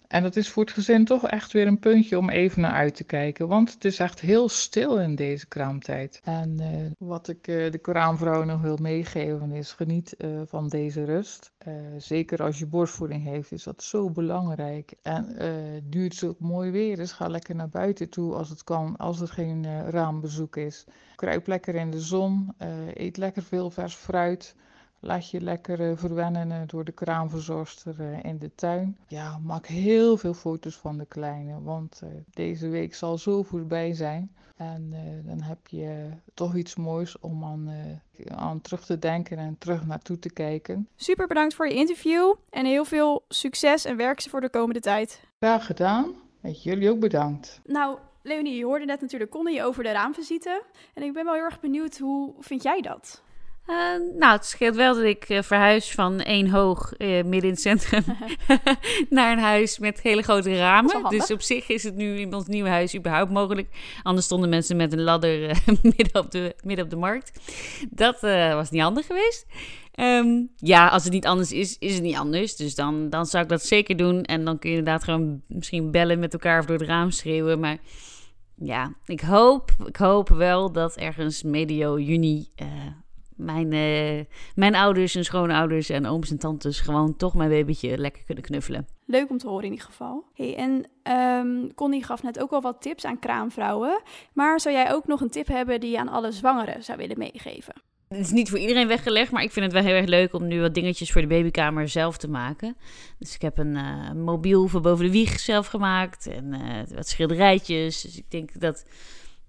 En 0.08 0.22
dat 0.22 0.36
is 0.36 0.48
voor 0.48 0.64
het 0.64 0.72
gezin 0.72 1.04
toch 1.04 1.26
echt 1.26 1.52
weer 1.52 1.66
een 1.66 1.78
puntje 1.78 2.18
om 2.18 2.30
even 2.30 2.60
naar 2.60 2.72
uit 2.72 2.94
te 2.94 3.04
kijken. 3.04 3.48
Want 3.48 3.72
het 3.72 3.84
is 3.84 3.98
echt 3.98 4.20
heel 4.20 4.48
stil 4.48 5.00
in 5.00 5.14
deze 5.14 5.46
kraamtijd. 5.46 6.20
En 6.24 6.56
uh, 6.60 6.90
wat 6.98 7.28
ik 7.28 7.48
uh, 7.48 7.70
de 7.70 7.78
kraamvrouw 7.78 8.44
nog 8.44 8.60
wil 8.60 8.76
meegeven 8.80 9.52
is 9.52 9.72
geniet 9.72 10.14
uh, 10.18 10.40
van 10.46 10.68
deze 10.68 11.04
rust. 11.04 11.52
zeker 11.98 12.42
als 12.42 12.58
je 12.58 12.66
borstvoeding 12.66 13.24
heeft 13.24 13.52
is 13.52 13.62
dat 13.62 13.82
zo 13.82 14.10
belangrijk. 14.10 14.92
En 15.02 15.36
nu 15.90 16.04
het 16.04 16.14
zo 16.14 16.36
mooi 16.38 16.70
weer 16.70 16.98
is, 16.98 17.12
ga 17.12 17.28
lekker 17.28 17.54
naar 17.54 17.68
buiten 17.68 18.08
toe 18.08 18.34
als 18.34 18.48
het 18.48 18.64
kan. 18.64 18.96
Als 18.96 19.20
er 19.20 19.28
geen 19.28 19.90
raambezoek 19.90 20.56
is. 20.56 20.84
Kruip 21.16 21.46
lekker 21.46 21.74
in 21.74 21.90
de 21.90 22.00
zon. 22.00 22.54
eet 22.94 23.16
lekker 23.16 23.42
veel 23.42 23.70
vers 23.70 23.94
fruit. 23.94 24.54
Laat 25.00 25.30
je 25.30 25.40
lekker 25.40 25.80
uh, 25.80 25.96
verwennen 25.96 26.50
uh, 26.50 26.56
door 26.66 26.84
de 26.84 26.92
kraamverzorgster 26.92 27.94
uh, 28.00 28.24
in 28.24 28.38
de 28.38 28.54
tuin. 28.54 28.96
Ja, 29.06 29.38
maak 29.38 29.66
heel 29.66 30.16
veel 30.16 30.34
foto's 30.34 30.76
van 30.76 30.98
de 30.98 31.06
kleine, 31.06 31.62
want 31.62 32.02
deze 32.30 32.68
week 32.68 32.94
zal 32.94 33.18
zo 33.18 33.42
voorbij 33.42 33.94
zijn. 33.94 34.32
En 34.56 34.94
dan 35.24 35.42
heb 35.42 35.66
je 35.66 36.08
toch 36.34 36.56
iets 36.56 36.76
moois 36.76 37.18
om 37.18 37.44
aan, 37.44 37.70
aan 38.28 38.60
terug 38.60 38.84
te 38.84 38.98
denken 38.98 39.38
en 39.38 39.58
terug 39.58 39.86
naartoe 39.86 40.18
te 40.18 40.32
kijken. 40.32 40.88
Super 40.96 41.26
bedankt 41.26 41.54
voor 41.54 41.68
je 41.68 41.74
interview 41.74 42.34
en 42.50 42.66
heel 42.66 42.84
veel 42.84 43.24
succes 43.28 43.84
en 43.84 43.96
werk 43.96 44.22
voor 44.22 44.40
de 44.40 44.50
komende 44.50 44.80
tijd. 44.80 45.20
Graag 45.38 45.66
gedaan. 45.66 46.12
En 46.40 46.52
jullie 46.52 46.90
ook 46.90 47.00
bedankt. 47.00 47.60
Nou, 47.64 47.98
Leonie, 48.22 48.56
je 48.56 48.64
hoorde 48.64 48.84
net 48.84 49.00
natuurlijk 49.00 49.30
Connie 49.30 49.64
over 49.64 49.82
de 49.82 49.92
raamvisite. 49.92 50.62
En 50.94 51.02
ik 51.02 51.12
ben 51.12 51.24
wel 51.24 51.34
heel 51.34 51.42
erg 51.42 51.60
benieuwd, 51.60 51.98
hoe 51.98 52.34
vind 52.38 52.62
jij 52.62 52.80
dat? 52.80 53.22
Uh, 53.68 54.18
nou, 54.18 54.32
het 54.32 54.44
scheelt 54.44 54.76
wel 54.76 54.94
dat 54.94 55.04
ik 55.04 55.28
uh, 55.28 55.42
verhuis 55.42 55.90
van 55.90 56.20
één 56.20 56.50
hoog 56.50 56.92
uh, 56.98 57.08
midden 57.08 57.42
in 57.42 57.50
het 57.50 57.60
centrum 57.60 58.04
naar 59.10 59.32
een 59.32 59.38
huis 59.38 59.78
met 59.78 60.00
hele 60.00 60.22
grote 60.22 60.56
ramen. 60.56 61.04
Dus 61.08 61.30
op 61.30 61.42
zich 61.42 61.68
is 61.68 61.82
het 61.82 61.94
nu 61.94 62.18
in 62.18 62.34
ons 62.34 62.46
nieuwe 62.46 62.68
huis 62.68 62.96
überhaupt 62.96 63.30
mogelijk. 63.30 63.68
Anders 64.02 64.26
stonden 64.26 64.48
mensen 64.48 64.76
met 64.76 64.92
een 64.92 65.02
ladder 65.02 65.62
midden, 65.96 66.22
op 66.22 66.30
de, 66.30 66.54
midden 66.64 66.84
op 66.84 66.90
de 66.90 66.96
markt. 66.96 67.40
Dat 67.90 68.20
was 68.54 68.70
niet 68.70 68.82
handig 68.82 69.06
geweest. 69.06 69.46
Um, 70.00 70.50
ja, 70.56 70.88
als 70.88 71.04
het 71.04 71.12
niet 71.12 71.26
anders 71.26 71.52
is, 71.52 71.78
is 71.78 71.94
het 71.94 72.02
niet 72.02 72.16
anders. 72.16 72.56
Dus 72.56 72.74
dan, 72.74 73.10
dan 73.10 73.26
zou 73.26 73.42
ik 73.42 73.48
dat 73.48 73.64
zeker 73.64 73.96
doen. 73.96 74.22
En 74.22 74.44
dan 74.44 74.58
kun 74.58 74.70
je 74.70 74.76
inderdaad 74.76 75.04
gewoon 75.04 75.42
misschien 75.46 75.90
bellen 75.90 76.18
met 76.18 76.32
elkaar 76.32 76.58
of 76.58 76.66
door 76.66 76.78
het 76.78 76.88
raam 76.88 77.10
schreeuwen. 77.10 77.60
Maar 77.60 77.78
ja, 78.54 78.92
ik 79.04 79.20
hoop, 79.20 79.70
ik 79.86 79.96
hoop 79.96 80.28
wel 80.28 80.72
dat 80.72 80.96
ergens 80.96 81.42
medio 81.42 81.98
juni 81.98 82.48
mijn, 83.38 83.72
uh, 83.72 84.24
mijn 84.54 84.74
ouders 84.74 85.14
en 85.14 85.24
schoonouders 85.24 85.88
en 85.88 86.06
ooms 86.06 86.30
en 86.30 86.38
tantes 86.38 86.80
gewoon 86.80 87.16
toch 87.16 87.34
mijn 87.34 87.50
babytje 87.50 87.98
lekker 87.98 88.22
kunnen 88.24 88.44
knuffelen. 88.44 88.86
Leuk 89.06 89.30
om 89.30 89.38
te 89.38 89.48
horen 89.48 89.64
in 89.64 89.70
ieder 89.70 89.86
geval. 89.86 90.24
Hey, 90.34 90.56
en 90.56 90.86
um, 91.46 91.74
Connie 91.74 92.04
gaf 92.04 92.22
net 92.22 92.40
ook 92.40 92.50
al 92.50 92.60
wat 92.60 92.82
tips 92.82 93.04
aan 93.04 93.18
kraamvrouwen. 93.18 94.02
Maar 94.32 94.60
zou 94.60 94.74
jij 94.74 94.92
ook 94.92 95.06
nog 95.06 95.20
een 95.20 95.30
tip 95.30 95.46
hebben 95.46 95.80
die 95.80 95.90
je 95.90 95.98
aan 95.98 96.08
alle 96.08 96.32
zwangeren 96.32 96.84
zou 96.84 96.98
willen 96.98 97.18
meegeven? 97.18 97.74
Het 98.08 98.18
is 98.18 98.30
niet 98.30 98.48
voor 98.50 98.58
iedereen 98.58 98.88
weggelegd, 98.88 99.32
maar 99.32 99.42
ik 99.42 99.52
vind 99.52 99.64
het 99.64 99.74
wel 99.74 99.82
heel 99.82 99.94
erg 99.94 100.06
leuk 100.06 100.34
om 100.34 100.46
nu 100.46 100.60
wat 100.60 100.74
dingetjes 100.74 101.12
voor 101.12 101.20
de 101.20 101.26
babykamer 101.26 101.88
zelf 101.88 102.16
te 102.16 102.28
maken. 102.28 102.76
Dus 103.18 103.34
ik 103.34 103.42
heb 103.42 103.58
een 103.58 103.74
uh, 103.74 104.12
mobiel 104.12 104.68
voor 104.68 104.80
boven 104.80 105.04
de 105.04 105.10
wieg 105.10 105.40
zelf 105.40 105.66
gemaakt 105.66 106.26
en 106.26 106.44
uh, 106.54 106.96
wat 106.96 107.08
schilderijtjes. 107.08 108.00
Dus 108.00 108.16
ik 108.16 108.30
denk 108.30 108.60
dat 108.60 108.84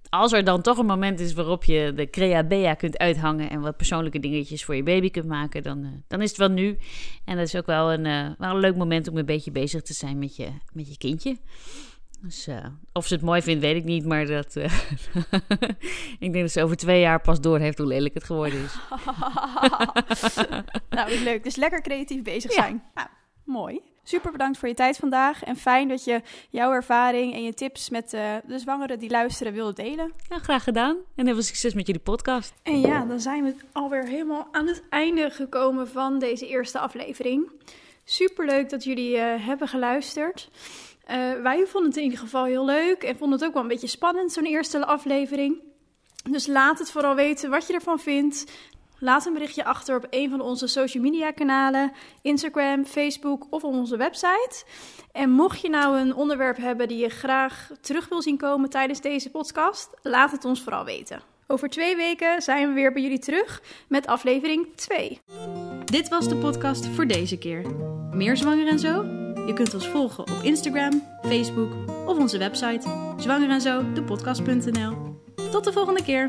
als 0.09 0.31
er 0.31 0.43
dan 0.43 0.61
toch 0.61 0.77
een 0.77 0.85
moment 0.85 1.19
is 1.19 1.33
waarop 1.33 1.63
je 1.63 1.93
de 1.95 2.09
Crea 2.09 2.43
Bea 2.43 2.73
kunt 2.73 2.97
uithangen 2.97 3.49
en 3.49 3.61
wat 3.61 3.77
persoonlijke 3.77 4.19
dingetjes 4.19 4.65
voor 4.65 4.75
je 4.75 4.83
baby 4.83 5.09
kunt 5.09 5.27
maken, 5.27 5.63
dan, 5.63 5.83
uh, 5.83 5.89
dan 6.07 6.21
is 6.21 6.29
het 6.29 6.37
wel 6.37 6.49
nu. 6.49 6.77
En 7.25 7.37
dat 7.37 7.45
is 7.45 7.55
ook 7.55 7.65
wel 7.65 7.91
een, 7.91 8.35
wel 8.37 8.49
een 8.49 8.59
leuk 8.59 8.75
moment 8.75 9.07
om 9.07 9.17
een 9.17 9.25
beetje 9.25 9.51
bezig 9.51 9.81
te 9.81 9.93
zijn 9.93 10.19
met 10.19 10.35
je, 10.35 10.47
met 10.73 10.89
je 10.89 10.97
kindje. 10.97 11.37
Dus 12.21 12.47
uh, 12.47 12.65
of 12.93 13.07
ze 13.07 13.13
het 13.13 13.23
mooi 13.23 13.41
vindt, 13.41 13.61
weet 13.61 13.75
ik 13.75 13.83
niet. 13.83 14.05
Maar 14.05 14.25
dat, 14.25 14.55
uh, 14.55 14.63
ik 16.19 16.31
denk 16.31 16.33
dat 16.33 16.51
ze 16.51 16.63
over 16.63 16.75
twee 16.75 16.99
jaar 16.99 17.21
pas 17.21 17.41
door 17.41 17.59
heeft 17.59 17.77
hoe 17.77 17.87
lelijk 17.87 18.13
het 18.13 18.23
geworden 18.23 18.63
is. 18.63 18.79
nou, 20.89 21.23
leuk. 21.23 21.43
Dus 21.43 21.55
lekker 21.55 21.81
creatief 21.81 22.23
bezig 22.23 22.51
zijn. 22.51 22.83
Nou, 22.93 23.07
mooi. 23.43 23.81
Super 24.09 24.31
bedankt 24.31 24.57
voor 24.57 24.67
je 24.67 24.73
tijd 24.73 24.97
vandaag. 24.97 25.43
En 25.43 25.55
fijn 25.55 25.87
dat 25.87 26.03
je 26.03 26.21
jouw 26.49 26.71
ervaring 26.71 27.33
en 27.33 27.43
je 27.43 27.53
tips 27.53 27.89
met 27.89 28.13
uh, 28.13 28.35
de 28.47 28.59
zwangeren 28.59 28.99
die 28.99 29.09
luisteren 29.09 29.53
wilde 29.53 29.73
delen. 29.73 30.13
Ja, 30.29 30.37
graag 30.37 30.63
gedaan. 30.63 30.97
En 31.15 31.25
heel 31.25 31.33
veel 31.33 31.43
succes 31.43 31.73
met 31.73 31.85
jullie 31.85 32.01
podcast. 32.01 32.53
En 32.63 32.79
ja, 32.79 33.05
dan 33.05 33.19
zijn 33.19 33.43
we 33.43 33.55
alweer 33.71 34.07
helemaal 34.07 34.47
aan 34.51 34.67
het 34.67 34.83
einde 34.89 35.29
gekomen 35.29 35.87
van 35.87 36.19
deze 36.19 36.47
eerste 36.47 36.79
aflevering. 36.79 37.51
Super 38.03 38.45
leuk 38.45 38.69
dat 38.69 38.83
jullie 38.83 39.17
hebben 39.17 39.67
geluisterd. 39.67 40.49
Uh, 41.09 41.15
wij 41.41 41.65
vonden 41.65 41.89
het 41.89 41.97
in 41.97 42.03
ieder 42.03 42.19
geval 42.19 42.45
heel 42.45 42.65
leuk 42.65 43.03
en 43.03 43.17
vonden 43.17 43.39
het 43.39 43.47
ook 43.47 43.53
wel 43.53 43.61
een 43.61 43.67
beetje 43.67 43.87
spannend, 43.87 44.31
zo'n 44.31 44.45
eerste 44.45 44.85
aflevering. 44.85 45.61
Dus 46.29 46.47
laat 46.47 46.79
het 46.79 46.91
vooral 46.91 47.15
weten 47.15 47.49
wat 47.49 47.67
je 47.67 47.73
ervan 47.73 47.99
vindt. 47.99 48.45
Laat 48.99 49.25
een 49.25 49.33
berichtje 49.33 49.63
achter 49.63 49.95
op 49.95 50.07
een 50.09 50.29
van 50.29 50.41
onze 50.41 50.67
social 50.67 51.03
media 51.03 51.31
kanalen, 51.31 51.91
Instagram, 52.21 52.85
Facebook 52.85 53.47
of 53.49 53.63
op 53.63 53.73
onze 53.73 53.97
website. 53.97 54.63
En 55.11 55.29
mocht 55.29 55.61
je 55.61 55.69
nou 55.69 55.99
een 55.99 56.15
onderwerp 56.15 56.57
hebben 56.57 56.87
die 56.87 56.97
je 56.97 57.09
graag 57.09 57.69
terug 57.81 58.09
wil 58.09 58.21
zien 58.21 58.37
komen 58.37 58.69
tijdens 58.69 59.01
deze 59.01 59.29
podcast, 59.29 59.89
laat 60.01 60.31
het 60.31 60.45
ons 60.45 60.61
vooral 60.61 60.85
weten. 60.85 61.21
Over 61.47 61.69
twee 61.69 61.95
weken 61.95 62.41
zijn 62.41 62.67
we 62.67 62.73
weer 62.73 62.93
bij 62.93 63.01
jullie 63.01 63.19
terug 63.19 63.61
met 63.87 64.07
aflevering 64.07 64.67
2. 64.75 65.19
Dit 65.85 66.09
was 66.09 66.27
de 66.27 66.35
podcast 66.35 66.87
voor 66.87 67.07
deze 67.07 67.37
keer. 67.37 67.61
Meer 68.11 68.37
zwanger 68.37 68.67
en 68.67 68.79
zo? 68.79 69.03
Je 69.45 69.53
kunt 69.53 69.73
ons 69.73 69.87
volgen 69.87 70.23
op 70.23 70.39
Instagram, 70.43 71.03
Facebook 71.21 71.73
of 72.05 72.17
onze 72.17 72.37
website 72.37 73.13
zwanger 73.17 73.49
en 73.49 73.61
zo, 73.61 73.83
podcast.nl. 74.05 75.17
Tot 75.51 75.63
de 75.63 75.71
volgende 75.71 76.03
keer! 76.03 76.27